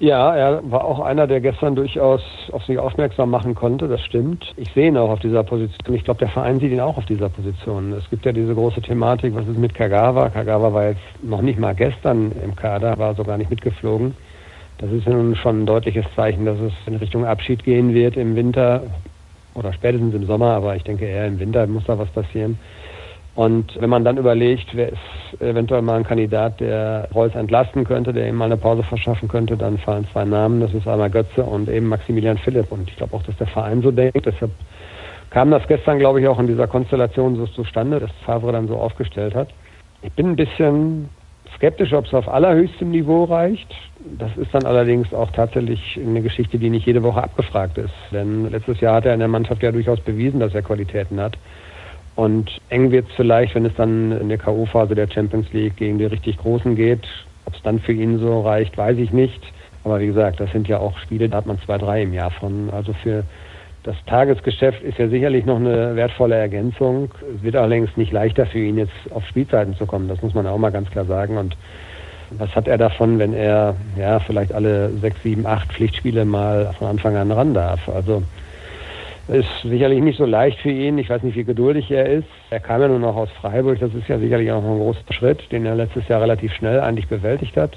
[0.00, 2.20] Ja, er war auch einer, der gestern durchaus
[2.52, 4.54] auf sich aufmerksam machen konnte, das stimmt.
[4.56, 5.96] Ich sehe ihn auch auf dieser Position.
[5.96, 7.92] Ich glaube, der Verein sieht ihn auch auf dieser Position.
[7.94, 10.28] Es gibt ja diese große Thematik, was ist mit Kagawa?
[10.28, 14.14] Kagawa war jetzt noch nicht mal gestern im Kader, war sogar nicht mitgeflogen.
[14.78, 18.36] Das ist nun schon ein deutliches Zeichen, dass es in Richtung Abschied gehen wird im
[18.36, 18.82] Winter
[19.54, 22.58] oder spätestens im Sommer, aber ich denke eher im Winter muss da was passieren.
[23.34, 28.12] Und wenn man dann überlegt, wer ist eventuell mal ein Kandidat, der Reus entlasten könnte,
[28.12, 30.60] der ihm mal eine Pause verschaffen könnte, dann fallen zwei Namen.
[30.60, 32.72] Das ist einmal Götze und eben Maximilian Philipp.
[32.72, 34.26] Und ich glaube auch, dass der Verein so denkt.
[34.26, 34.50] Deshalb
[35.30, 38.76] kam das gestern, glaube ich, auch in dieser Konstellation so zustande, dass Favre dann so
[38.76, 39.50] aufgestellt hat.
[40.02, 41.08] Ich bin ein bisschen
[41.56, 43.68] skeptisch, ob es auf allerhöchstem Niveau reicht.
[44.18, 47.94] Das ist dann allerdings auch tatsächlich eine Geschichte, die nicht jede Woche abgefragt ist.
[48.12, 51.36] Denn letztes Jahr hat er in der Mannschaft ja durchaus bewiesen, dass er Qualitäten hat.
[52.14, 55.98] Und eng wird es vielleicht, wenn es dann in der K.O.-Phase der Champions League gegen
[55.98, 57.06] die richtig Großen geht.
[57.44, 59.40] Ob es dann für ihn so reicht, weiß ich nicht.
[59.84, 62.30] Aber wie gesagt, das sind ja auch Spiele, da hat man zwei, drei im Jahr
[62.30, 62.70] von.
[62.70, 63.24] Also für
[63.84, 67.10] das Tagesgeschäft ist ja sicherlich noch eine wertvolle Ergänzung.
[67.36, 70.08] Es wird allerdings nicht leichter für ihn jetzt auf Spielzeiten zu kommen.
[70.08, 71.38] Das muss man auch mal ganz klar sagen.
[71.38, 71.56] Und
[72.32, 76.88] was hat er davon, wenn er ja vielleicht alle sechs, sieben, acht Pflichtspiele mal von
[76.88, 77.88] Anfang an ran darf?
[77.88, 78.22] Also
[79.28, 80.98] ist sicherlich nicht so leicht für ihn.
[80.98, 82.28] Ich weiß nicht, wie geduldig er ist.
[82.50, 83.78] Er kam ja nur noch aus Freiburg.
[83.78, 87.08] Das ist ja sicherlich auch ein großer Schritt, den er letztes Jahr relativ schnell eigentlich
[87.08, 87.76] bewältigt hat.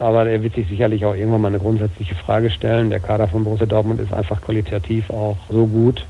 [0.00, 2.88] Aber er wird sich sicherlich auch irgendwann mal eine grundsätzliche Frage stellen.
[2.88, 6.06] Der Kader von Borussia Dortmund ist einfach qualitativ auch so gut,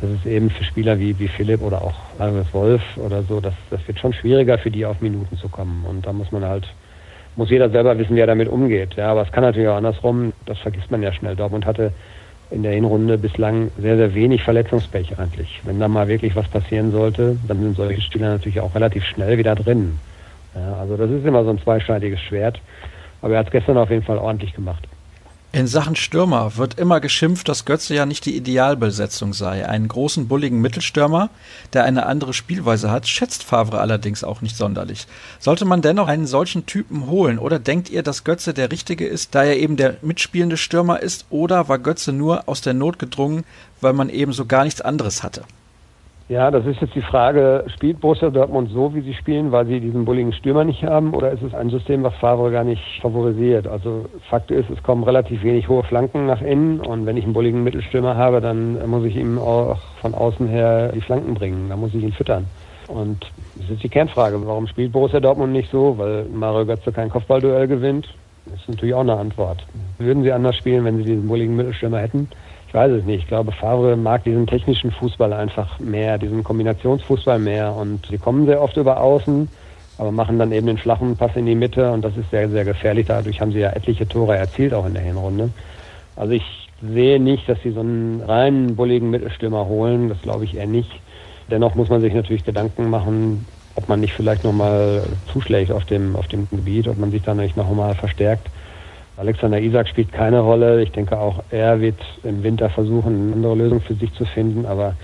[0.00, 3.54] dass es eben für Spieler wie, wie Philipp oder auch Alves Wolf oder so, das,
[3.70, 5.84] das wird schon schwieriger für die auf Minuten zu kommen.
[5.88, 6.68] Und da muss man halt,
[7.34, 8.94] muss jeder selber wissen, wie er damit umgeht.
[8.94, 11.34] Ja, aber es kann natürlich auch andersrum, das vergisst man ja schnell.
[11.34, 11.92] Dortmund hatte
[12.52, 15.60] in der Hinrunde bislang sehr, sehr wenig Verletzungspech eigentlich.
[15.64, 19.36] Wenn da mal wirklich was passieren sollte, dann sind solche Spieler natürlich auch relativ schnell
[19.36, 19.98] wieder drin.
[20.54, 22.60] Ja, also das ist immer so ein zweischneidiges Schwert.
[23.22, 24.86] Aber er hat es gestern auf jeden Fall ordentlich gemacht.
[25.54, 29.68] In Sachen Stürmer wird immer geschimpft, dass Götze ja nicht die Idealbesetzung sei.
[29.68, 31.28] Einen großen, bulligen Mittelstürmer,
[31.74, 35.06] der eine andere Spielweise hat, schätzt Favre allerdings auch nicht sonderlich.
[35.40, 39.34] Sollte man dennoch einen solchen Typen holen oder denkt ihr, dass Götze der Richtige ist,
[39.34, 43.44] da er eben der mitspielende Stürmer ist oder war Götze nur aus der Not gedrungen,
[43.82, 45.42] weil man eben so gar nichts anderes hatte?
[46.32, 49.80] Ja, das ist jetzt die Frage, spielt Borussia Dortmund so, wie sie spielen, weil sie
[49.80, 53.66] diesen bulligen Stürmer nicht haben, oder ist es ein System, was Favre gar nicht favorisiert?
[53.66, 57.34] Also Fakt ist, es kommen relativ wenig hohe Flanken nach innen und wenn ich einen
[57.34, 61.76] bulligen Mittelstürmer habe, dann muss ich ihm auch von außen her die Flanken bringen, da
[61.76, 62.46] muss ich ihn füttern.
[62.88, 65.98] Und das ist die Kernfrage, warum spielt Borussia Dortmund nicht so?
[65.98, 68.08] Weil Mario Götze kein Kopfballduell gewinnt?
[68.46, 69.66] Das ist natürlich auch eine Antwort.
[69.98, 72.30] Würden sie anders spielen, wenn sie diesen bulligen Mittelstürmer hätten?
[72.72, 73.24] Ich weiß es nicht.
[73.24, 77.74] Ich glaube, Favre mag diesen technischen Fußball einfach mehr, diesen Kombinationsfußball mehr.
[77.74, 79.46] Und sie kommen sehr oft über Außen,
[79.98, 81.92] aber machen dann eben den flachen Pass in die Mitte.
[81.92, 83.08] Und das ist sehr, sehr gefährlich.
[83.08, 85.50] Dadurch haben sie ja etliche Tore erzielt, auch in der Hinrunde.
[86.16, 86.44] Also ich
[86.80, 90.08] sehe nicht, dass sie so einen reinen bulligen Mittelstürmer holen.
[90.08, 90.92] Das glaube ich eher nicht.
[91.50, 96.16] Dennoch muss man sich natürlich Gedanken machen, ob man nicht vielleicht nochmal zuschlägt auf dem,
[96.16, 98.48] auf dem Gebiet, ob man sich da nicht nochmal verstärkt.
[99.16, 100.82] Alexander Isak spielt keine Rolle.
[100.82, 104.64] Ich denke auch, er wird im Winter versuchen, eine andere Lösung für sich zu finden.
[104.64, 104.94] Aber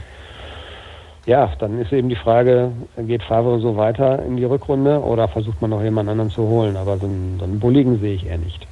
[1.27, 5.61] ja, dann ist eben die Frage, geht Favre so weiter in die Rückrunde oder versucht
[5.61, 6.77] man noch jemand anderen zu holen?
[6.77, 8.67] Aber so einen, so einen Bulligen sehe ich eher nicht.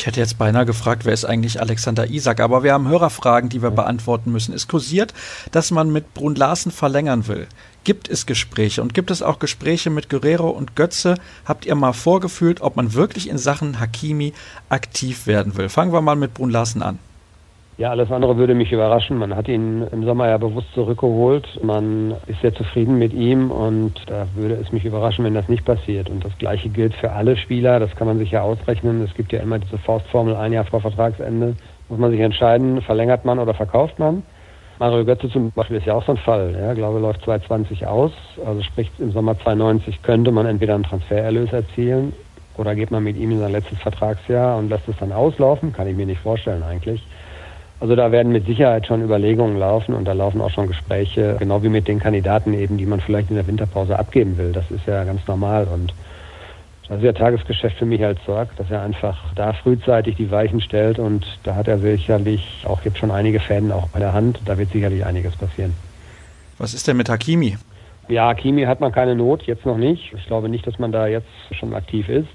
[0.00, 3.60] Ich hätte jetzt beinahe gefragt, wer ist eigentlich Alexander Isak, aber wir haben Hörerfragen, die
[3.60, 4.54] wir beantworten müssen.
[4.54, 5.12] Es kursiert,
[5.52, 7.46] dass man mit Brun Larsen verlängern will.
[7.84, 11.16] Gibt es Gespräche und gibt es auch Gespräche mit Guerrero und Götze?
[11.44, 14.32] Habt ihr mal vorgefühlt, ob man wirklich in Sachen Hakimi
[14.70, 15.68] aktiv werden will?
[15.68, 16.98] Fangen wir mal mit Brun Larsen an.
[17.80, 19.16] Ja, alles andere würde mich überraschen.
[19.16, 21.48] Man hat ihn im Sommer ja bewusst zurückgeholt.
[21.64, 25.64] Man ist sehr zufrieden mit ihm und da würde es mich überraschen, wenn das nicht
[25.64, 26.10] passiert.
[26.10, 27.80] Und das Gleiche gilt für alle Spieler.
[27.80, 29.00] Das kann man sich ja ausrechnen.
[29.02, 31.54] Es gibt ja immer diese Faustformel, ein Jahr vor Vertragsende
[31.88, 34.24] muss man sich entscheiden, verlängert man oder verkauft man.
[34.78, 36.54] Mario Götze zum Beispiel ist ja auch so ein Fall.
[36.60, 38.12] Ja, glaube, läuft 2020 aus.
[38.44, 42.12] Also sprich, im Sommer 2090 könnte man entweder einen Transfererlös erzielen
[42.58, 45.72] oder geht man mit ihm in sein letztes Vertragsjahr und lässt es dann auslaufen.
[45.72, 47.02] Kann ich mir nicht vorstellen eigentlich.
[47.80, 51.62] Also da werden mit Sicherheit schon Überlegungen laufen und da laufen auch schon Gespräche, genau
[51.62, 54.52] wie mit den Kandidaten eben, die man vielleicht in der Winterpause abgeben will.
[54.52, 55.94] Das ist ja ganz normal und
[56.88, 60.60] das ist ja Tagesgeschäft für mich als Sorg, dass er einfach da frühzeitig die Weichen
[60.60, 64.40] stellt und da hat er sicherlich auch jetzt schon einige Fäden auch bei der Hand.
[64.44, 65.74] Da wird sicherlich einiges passieren.
[66.58, 67.56] Was ist denn mit Hakimi?
[68.08, 70.12] Ja, Hakimi hat man keine Not, jetzt noch nicht.
[70.14, 72.28] Ich glaube nicht, dass man da jetzt schon aktiv ist.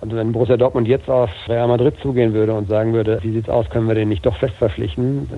[0.00, 3.48] Also wenn Borussia Dortmund jetzt auf Real Madrid zugehen würde und sagen würde, wie sieht's
[3.48, 5.28] aus, können wir den nicht doch fest verpflichten?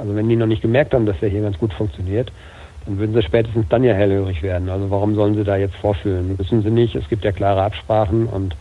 [0.00, 2.32] Also wenn die noch nicht gemerkt haben, dass der hier ganz gut funktioniert,
[2.86, 4.68] dann würden sie spätestens dann ja hellhörig werden.
[4.68, 6.38] Also warum sollen sie da jetzt vorfühlen?
[6.38, 6.96] Wissen sie nicht.
[6.96, 8.56] Es gibt ja klare Absprachen und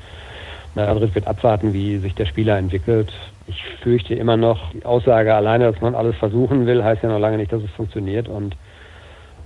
[0.75, 3.11] Madrid wird abwarten, wie sich der Spieler entwickelt.
[3.47, 7.19] Ich fürchte immer noch, die Aussage alleine, dass man alles versuchen will, heißt ja noch
[7.19, 8.27] lange nicht, dass es funktioniert.
[8.27, 8.55] Und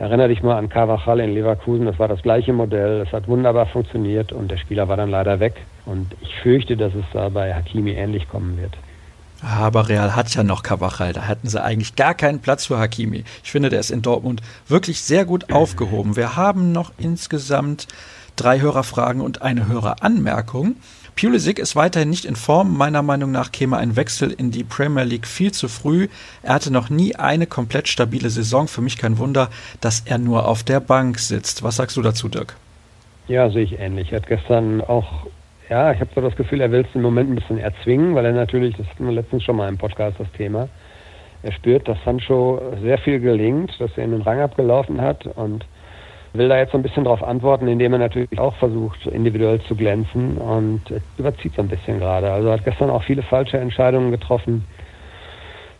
[0.02, 3.68] Erinnere dich mal an Carvajal in Leverkusen, das war das gleiche Modell, es hat wunderbar
[3.68, 5.62] funktioniert und der Spieler war dann leider weg.
[5.86, 8.76] Und ich fürchte, dass es da bei Hakimi ähnlich kommen wird.
[9.44, 13.26] Aber Real hat ja noch Carvajal, da hatten sie eigentlich gar keinen Platz für Hakimi.
[13.44, 16.16] Ich finde, der ist in Dortmund wirklich sehr gut aufgehoben.
[16.16, 17.88] Wir haben noch insgesamt
[18.36, 20.78] drei Hörerfragen und eine Höreranmerkung.
[21.16, 22.78] Pulisic ist weiterhin nicht in Form.
[22.78, 26.08] Meiner Meinung nach käme ein Wechsel in die Premier League viel zu früh.
[26.42, 28.68] Er hatte noch nie eine komplett stabile Saison.
[28.68, 29.50] Für mich kein Wunder,
[29.82, 31.64] dass er nur auf der Bank sitzt.
[31.64, 32.56] Was sagst du dazu, Dirk?
[33.28, 34.12] Ja, sehe ich ähnlich.
[34.12, 35.28] Er hat gestern auch,
[35.70, 38.26] ja, ich habe so das Gefühl, er will es im Moment ein bisschen erzwingen, weil
[38.26, 40.68] er natürlich, das hatten wir letztens schon mal im Podcast das Thema,
[41.44, 45.66] er spürt, dass Sancho sehr viel gelingt, dass er in den Rang abgelaufen hat und
[46.34, 49.76] will da jetzt so ein bisschen darauf antworten, indem er natürlich auch versucht, individuell zu
[49.76, 50.82] glänzen und
[51.18, 52.32] überzieht so ein bisschen gerade.
[52.32, 54.66] Also hat gestern auch viele falsche Entscheidungen getroffen.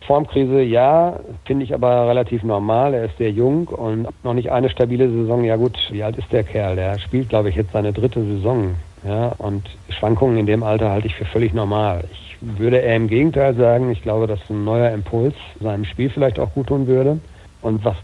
[0.06, 2.92] Formkrise, ja, finde ich aber relativ normal.
[2.92, 5.44] Er ist sehr jung und noch nicht eine stabile Saison.
[5.44, 6.76] Ja gut, wie alt ist der Kerl?
[6.76, 8.74] Der spielt, glaube ich, jetzt seine dritte Saison.
[9.04, 12.04] Ja, und Schwankungen in dem Alter halte ich für völlig normal.
[12.12, 16.38] Ich würde eher im Gegenteil sagen, ich glaube, dass ein neuer Impuls seinem Spiel vielleicht
[16.38, 17.18] auch gut tun würde.
[17.62, 17.96] Und was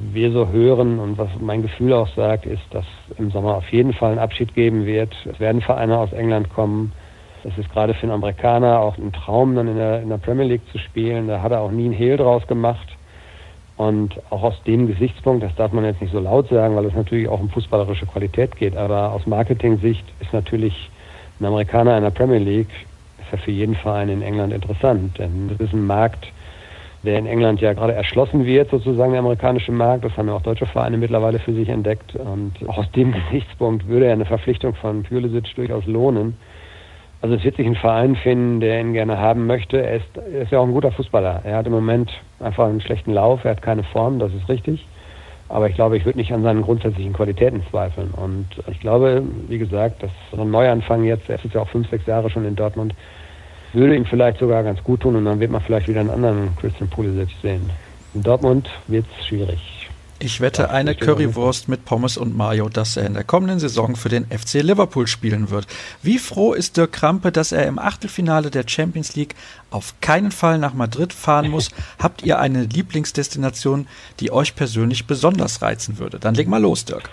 [0.00, 2.86] wir so hören und was mein Gefühl auch sagt, ist, dass
[3.18, 5.14] im Sommer auf jeden Fall einen Abschied geben wird.
[5.30, 6.92] Es werden Vereine aus England kommen.
[7.44, 10.46] Es ist gerade für einen Amerikaner auch ein Traum, dann in der, in der Premier
[10.46, 11.28] League zu spielen.
[11.28, 12.88] Da hat er auch nie einen Hehl draus gemacht.
[13.76, 16.94] Und auch aus dem Gesichtspunkt, das darf man jetzt nicht so laut sagen, weil es
[16.94, 20.90] natürlich auch um fußballerische Qualität geht, aber aus Marketing-Sicht ist natürlich
[21.40, 22.68] ein Amerikaner in der Premier League
[23.20, 25.18] ist ja für jeden Verein in England interessant.
[25.18, 26.26] Denn das ist ein Markt,
[27.02, 30.04] der in England ja gerade erschlossen wird, sozusagen der amerikanische Markt.
[30.04, 32.14] Das haben ja auch deutsche Vereine mittlerweile für sich entdeckt.
[32.14, 36.36] Und auch aus dem Gesichtspunkt würde ja eine Verpflichtung von Pulisic durchaus lohnen.
[37.22, 39.82] Also es wird sich ein Verein finden, der ihn gerne haben möchte.
[39.82, 41.42] Er ist, er ist ja auch ein guter Fußballer.
[41.44, 44.86] Er hat im Moment einfach einen schlechten Lauf, er hat keine Form, das ist richtig.
[45.48, 48.12] Aber ich glaube, ich würde nicht an seinen grundsätzlichen Qualitäten zweifeln.
[48.12, 51.90] Und ich glaube, wie gesagt, dass so ein Neuanfang jetzt, er ist ja auch fünf,
[51.90, 52.94] sechs Jahre schon in Dortmund,
[53.74, 56.56] würde ihm vielleicht sogar ganz gut tun und dann wird man vielleicht wieder einen anderen
[56.56, 57.70] Christian Pulisic sehen.
[58.14, 59.88] In Dortmund wird es schwierig.
[60.22, 64.10] Ich wette eine Currywurst mit Pommes und Mayo, dass er in der kommenden Saison für
[64.10, 65.66] den FC Liverpool spielen wird.
[66.02, 69.34] Wie froh ist Dirk Krampe, dass er im Achtelfinale der Champions League
[69.70, 71.70] auf keinen Fall nach Madrid fahren muss?
[71.98, 73.86] Habt ihr eine Lieblingsdestination,
[74.20, 76.18] die euch persönlich besonders reizen würde?
[76.18, 77.10] Dann leg mal los, Dirk.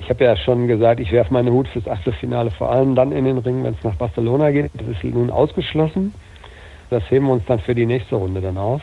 [0.00, 3.24] Ich habe ja schon gesagt, ich werfe meine Hut fürs Achtelfinale vor allem dann in
[3.24, 4.70] den Ring, wenn es nach Barcelona geht.
[4.74, 6.14] Das ist nun ausgeschlossen.
[6.88, 8.82] Das heben wir uns dann für die nächste Runde dann auf.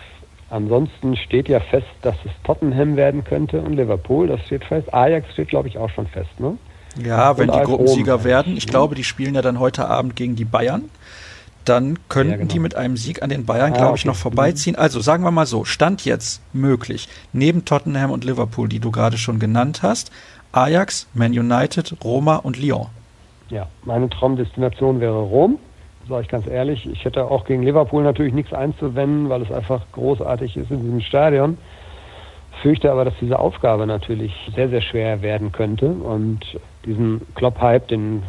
[0.49, 4.93] Ansonsten steht ja fest, dass es Tottenham werden könnte und Liverpool, das steht fest.
[4.93, 6.57] Ajax steht, glaube ich, auch schon fest, ne?
[7.03, 8.23] Ja, wenn die Gruppensieger Rom.
[8.23, 8.57] werden.
[8.57, 10.85] Ich glaube, die spielen ja dann heute Abend gegen die Bayern.
[11.67, 12.51] Dann könnten ja, genau.
[12.51, 14.09] die mit einem Sieg an den Bayern, ah, glaube ich, okay.
[14.09, 14.75] noch vorbeiziehen.
[14.75, 14.81] Mhm.
[14.81, 19.17] Also sagen wir mal so, Stand jetzt möglich, neben Tottenham und Liverpool, die du gerade
[19.17, 20.11] schon genannt hast,
[20.51, 22.87] Ajax, Man United, Roma und Lyon.
[23.49, 25.59] Ja, meine Traumdestination wäre Rom
[26.07, 26.85] sage ich ganz ehrlich.
[26.85, 31.01] Ich hätte auch gegen Liverpool natürlich nichts einzuwenden, weil es einfach großartig ist in diesem
[31.01, 31.57] Stadion.
[32.61, 35.87] Fürchte aber, dass diese Aufgabe natürlich sehr, sehr schwer werden könnte.
[35.87, 36.39] Und
[36.85, 38.23] diesen Klopp-Hype, den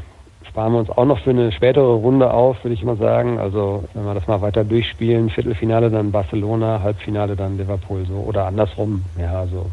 [0.49, 3.39] sparen wir uns auch noch für eine spätere Runde auf, würde ich mal sagen.
[3.39, 8.47] Also wenn wir das mal weiter durchspielen, Viertelfinale dann Barcelona, Halbfinale dann Liverpool so oder
[8.47, 9.05] andersrum.
[9.19, 9.67] Ja, also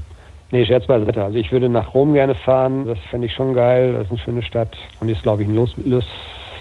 [0.51, 1.23] Nee, Scherz beiseite.
[1.23, 2.85] Also ich würde nach Rom gerne fahren.
[2.85, 3.93] Das fände ich schon geil.
[3.93, 6.05] Das ist eine schöne Stadt und ist, glaube ich, ein los, los,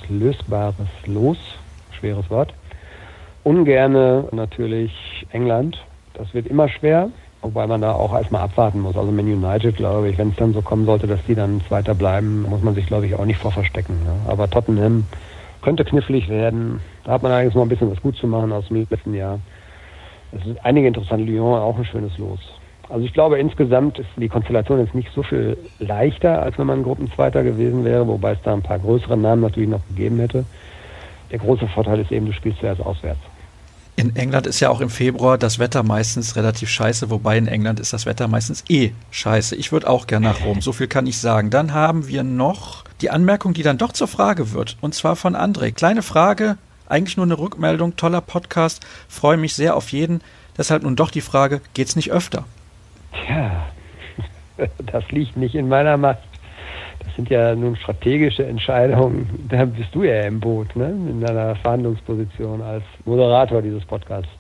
[0.09, 0.75] lösbares
[1.07, 1.37] Los,
[1.93, 2.55] schweres Wort.
[3.45, 4.93] Ungerne natürlich
[5.33, 5.79] England.
[6.15, 7.11] Das wird immer schwer,
[7.45, 8.97] wobei man da auch erstmal abwarten muss.
[8.97, 11.95] Also Man United, glaube ich, wenn es dann so kommen sollte, dass die dann Zweiter
[11.95, 13.95] bleiben, muss man sich, glaube ich, auch nicht vor verstecken.
[14.05, 14.15] Ne?
[14.27, 15.05] Aber Tottenham
[15.63, 16.81] könnte knifflig werden.
[17.05, 19.39] Da hat man eigentlich noch ein bisschen was gut zu machen aus dem letzten Jahr.
[20.33, 22.41] Es ist einige interessante Lyon, auch ein schönes Los.
[22.89, 26.83] Also ich glaube insgesamt ist die Konstellation jetzt nicht so viel leichter, als wenn man
[26.83, 30.45] Gruppenzweiter gewesen wäre, wobei es da ein paar größere Namen natürlich noch gegeben hätte.
[31.31, 33.21] Der große Vorteil ist eben, du spielst zuerst auswärts.
[33.97, 37.79] In England ist ja auch im Februar das Wetter meistens relativ scheiße, wobei in England
[37.79, 39.55] ist das Wetter meistens eh scheiße.
[39.55, 41.51] Ich würde auch gerne nach Rom, so viel kann ich sagen.
[41.51, 45.37] Dann haben wir noch die Anmerkung, die dann doch zur Frage wird, und zwar von
[45.37, 45.71] André.
[45.71, 50.23] Kleine Frage, eigentlich nur eine Rückmeldung, toller Podcast, freue mich sehr auf jeden.
[50.59, 52.45] Deshalb nun doch die Frage, geht's nicht öfter?
[53.13, 53.69] Tja,
[54.87, 56.34] das liegt nicht in meiner Macht.
[57.17, 59.47] Sind ja nun strategische Entscheidungen.
[59.49, 60.87] Da bist du ja im Boot, ne?
[60.87, 64.31] in deiner Verhandlungsposition als Moderator dieses Podcasts.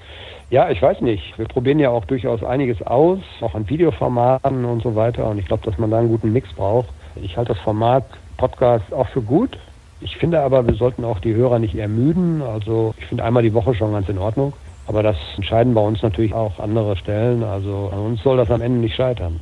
[0.50, 1.38] Ja, ich weiß nicht.
[1.38, 5.28] Wir probieren ja auch durchaus einiges aus, auch an Videoformaten und so weiter.
[5.28, 6.88] Und ich glaube, dass man da einen guten Mix braucht.
[7.16, 8.04] Ich halte das Format
[8.36, 9.56] Podcast auch für gut.
[10.00, 12.42] Ich finde aber, wir sollten auch die Hörer nicht ermüden.
[12.42, 14.52] Also ich finde einmal die Woche schon ganz in Ordnung.
[14.86, 17.42] Aber das entscheiden bei uns natürlich auch andere Stellen.
[17.42, 19.40] Also an uns soll das am Ende nicht scheitern.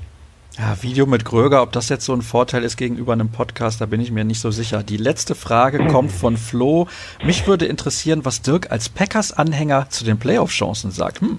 [0.59, 3.87] Ja, Video mit Gröger, ob das jetzt so ein Vorteil ist gegenüber einem Podcast, da
[3.87, 4.83] bin ich mir nicht so sicher.
[4.83, 6.89] Die letzte Frage kommt von Flo.
[7.25, 11.23] Mich würde interessieren, was Dirk als Packers-Anhänger zu den Playoff-Chancen sagt.
[11.23, 11.39] Hm.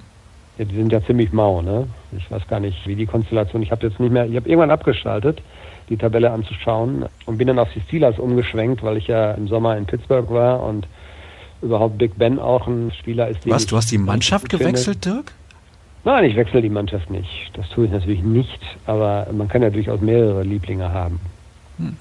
[0.57, 1.87] Ja, die sind ja ziemlich mau, ne?
[2.17, 3.61] Ich weiß gar nicht, wie die Konstellation.
[3.61, 5.41] Ich habe jetzt nicht mehr, ich habe irgendwann abgeschaltet,
[5.89, 9.77] die Tabelle anzuschauen und bin dann auf die Steelers umgeschwenkt, weil ich ja im Sommer
[9.77, 10.87] in Pittsburgh war und
[11.61, 13.47] überhaupt Big Ben auch ein Spieler ist.
[13.47, 15.33] Was, du hast die Mannschaft gewechselt, Dirk?
[16.05, 17.51] Nein, ich wechsle die Mannschaft nicht.
[17.53, 21.19] Das tue ich natürlich nicht, aber man kann ja durchaus mehrere Lieblinge haben.
[21.77, 21.95] Hm.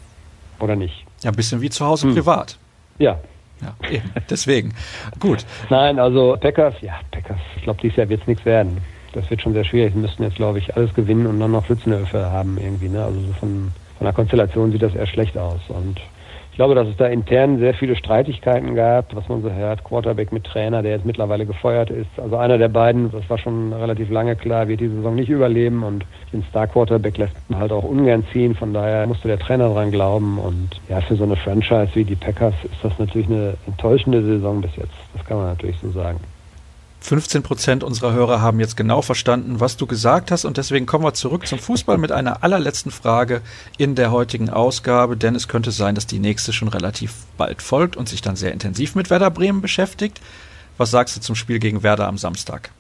[0.59, 1.05] Oder nicht?
[1.23, 2.15] Ja, ein bisschen wie zu Hause hm.
[2.15, 2.59] privat.
[2.99, 3.19] Ja.
[3.61, 4.11] Ja, eben.
[4.29, 4.75] Deswegen.
[5.21, 5.47] Gut.
[5.71, 8.79] Nein, also Packers, ja, Packers, ich glaube, dieses Jahr wird es nichts werden.
[9.13, 9.93] Das wird schon sehr schwierig.
[9.95, 12.89] Sie müssten jetzt, glaube ich, alles gewinnen und dann noch Pfützenhöfe haben irgendwie.
[12.89, 13.05] Ne?
[13.05, 15.61] Also so von, von der Konstellation sieht das eher schlecht aus.
[15.69, 16.01] Und
[16.53, 19.83] ich glaube, dass es da intern sehr viele Streitigkeiten gab, was man so hört.
[19.85, 22.11] Quarterback mit Trainer, der jetzt mittlerweile gefeuert ist.
[22.19, 25.83] Also einer der beiden, das war schon relativ lange klar, wird die Saison nicht überleben
[25.83, 28.55] und den Star Quarterback lässt man halt auch ungern ziehen.
[28.55, 30.39] Von daher musste der Trainer dran glauben.
[30.39, 34.61] Und ja, für so eine Franchise wie die Packers ist das natürlich eine enttäuschende Saison
[34.61, 34.93] bis jetzt.
[35.15, 36.21] Das kann man natürlich so sagen.
[37.03, 40.45] 15 Prozent unserer Hörer haben jetzt genau verstanden, was du gesagt hast.
[40.45, 43.43] Und deswegen kommen wir zurück zum Fußball mit einer allerletzten Frage
[43.77, 45.17] in der heutigen Ausgabe.
[45.17, 48.53] Denn es könnte sein, dass die nächste schon relativ bald folgt und sich dann sehr
[48.53, 50.21] intensiv mit Werder Bremen beschäftigt.
[50.79, 52.71] Was sagst du zum Spiel gegen Werder am Samstag?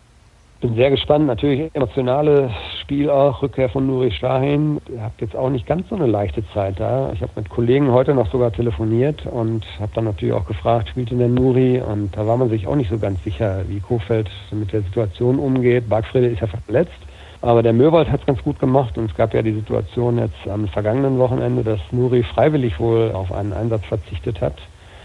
[0.62, 1.26] Bin sehr gespannt.
[1.26, 2.50] Natürlich emotionales
[2.80, 4.80] Spiel auch, Rückkehr von Nuri Shahin.
[4.90, 7.12] Ihr habt jetzt auch nicht ganz so eine leichte Zeit da.
[7.12, 11.10] Ich habe mit Kollegen heute noch sogar telefoniert und habe dann natürlich auch gefragt, spielt
[11.10, 11.80] denn der Nuri?
[11.80, 15.38] Und da war man sich auch nicht so ganz sicher, wie Kofeld mit der Situation
[15.38, 15.88] umgeht.
[15.88, 16.98] Bargfrede ist ja verletzt.
[17.40, 20.46] Aber der Möwald hat es ganz gut gemacht und es gab ja die Situation jetzt
[20.48, 24.54] am vergangenen Wochenende, dass Nuri freiwillig wohl auf einen Einsatz verzichtet hat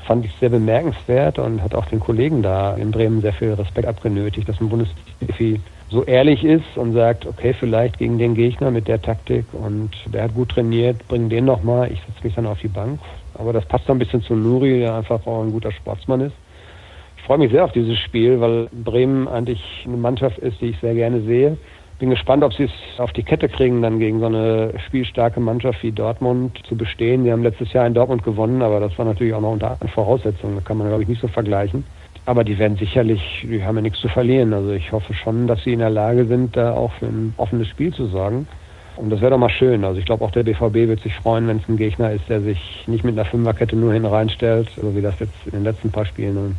[0.08, 3.88] fand ich sehr bemerkenswert und hat auch den Kollegen da in Bremen sehr viel Respekt
[3.88, 8.88] abgenötigt, dass ein Bundesprofi so ehrlich ist und sagt, okay, vielleicht gegen den Gegner mit
[8.88, 12.60] der Taktik und der hat gut trainiert, bring den nochmal, ich setze mich dann auf
[12.60, 12.99] die Bank.
[13.34, 16.36] Aber das passt so ein bisschen zu Nuri, der einfach auch ein guter Sportsmann ist.
[17.18, 20.80] Ich freue mich sehr auf dieses Spiel, weil Bremen eigentlich eine Mannschaft ist, die ich
[20.80, 21.58] sehr gerne sehe
[22.00, 25.82] bin gespannt, ob sie es auf die Kette kriegen, dann gegen so eine spielstarke Mannschaft
[25.84, 27.24] wie Dortmund zu bestehen.
[27.24, 29.89] Die haben letztes Jahr in Dortmund gewonnen, aber das war natürlich auch noch unter anderen
[29.89, 30.56] Voraussetzungen.
[30.56, 31.84] Da kann man, glaube ich, nicht so vergleichen.
[32.26, 34.54] Aber die werden sicherlich, die haben ja nichts zu verlieren.
[34.54, 37.70] Also ich hoffe schon, dass sie in der Lage sind, da auch für ein offenes
[37.70, 38.48] Spiel zu sorgen.
[38.98, 39.84] Und das wäre doch mal schön.
[39.84, 42.41] Also ich glaube auch der BVB wird sich freuen, wenn es ein Gegner ist, der
[42.41, 45.91] sich nicht mit einer Fünferkette nur hin reinstellt, so wie das jetzt in den letzten
[45.91, 46.58] paar Spielen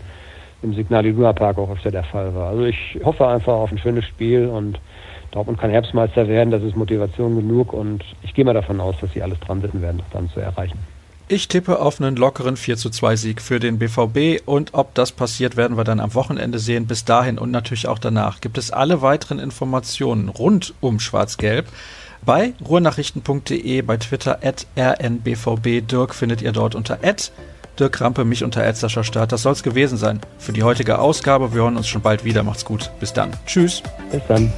[0.62, 2.51] im Signal Iduna Park auch öfter der Fall war.
[2.51, 4.80] Also ich hoffe einfach auf ein schönes Spiel und
[5.31, 9.12] Dortmund kann Herbstmeister werden, das ist Motivation genug und ich gehe mal davon aus, dass
[9.12, 10.79] sie alles dran sitzen werden, das dann zu erreichen.
[11.31, 15.12] Ich tippe auf einen lockeren 4 zu 2 Sieg für den BVB und ob das
[15.12, 16.87] passiert, werden wir dann am Wochenende sehen.
[16.87, 21.66] Bis dahin und natürlich auch danach gibt es alle weiteren Informationen rund um Schwarz-Gelb
[22.24, 25.83] bei ruhrnachrichten.de, bei Twitter at rnbvb.
[25.83, 27.31] Dirk findet ihr dort unter at
[27.79, 29.31] Dirk Rampe, mich unter Edsascher Start.
[29.31, 31.53] Das soll's gewesen sein für die heutige Ausgabe.
[31.55, 32.43] Wir hören uns schon bald wieder.
[32.43, 32.91] Macht's gut.
[33.01, 33.33] Bis dann.
[33.47, 33.83] Tschüss.
[34.11, 34.53] Bis dann.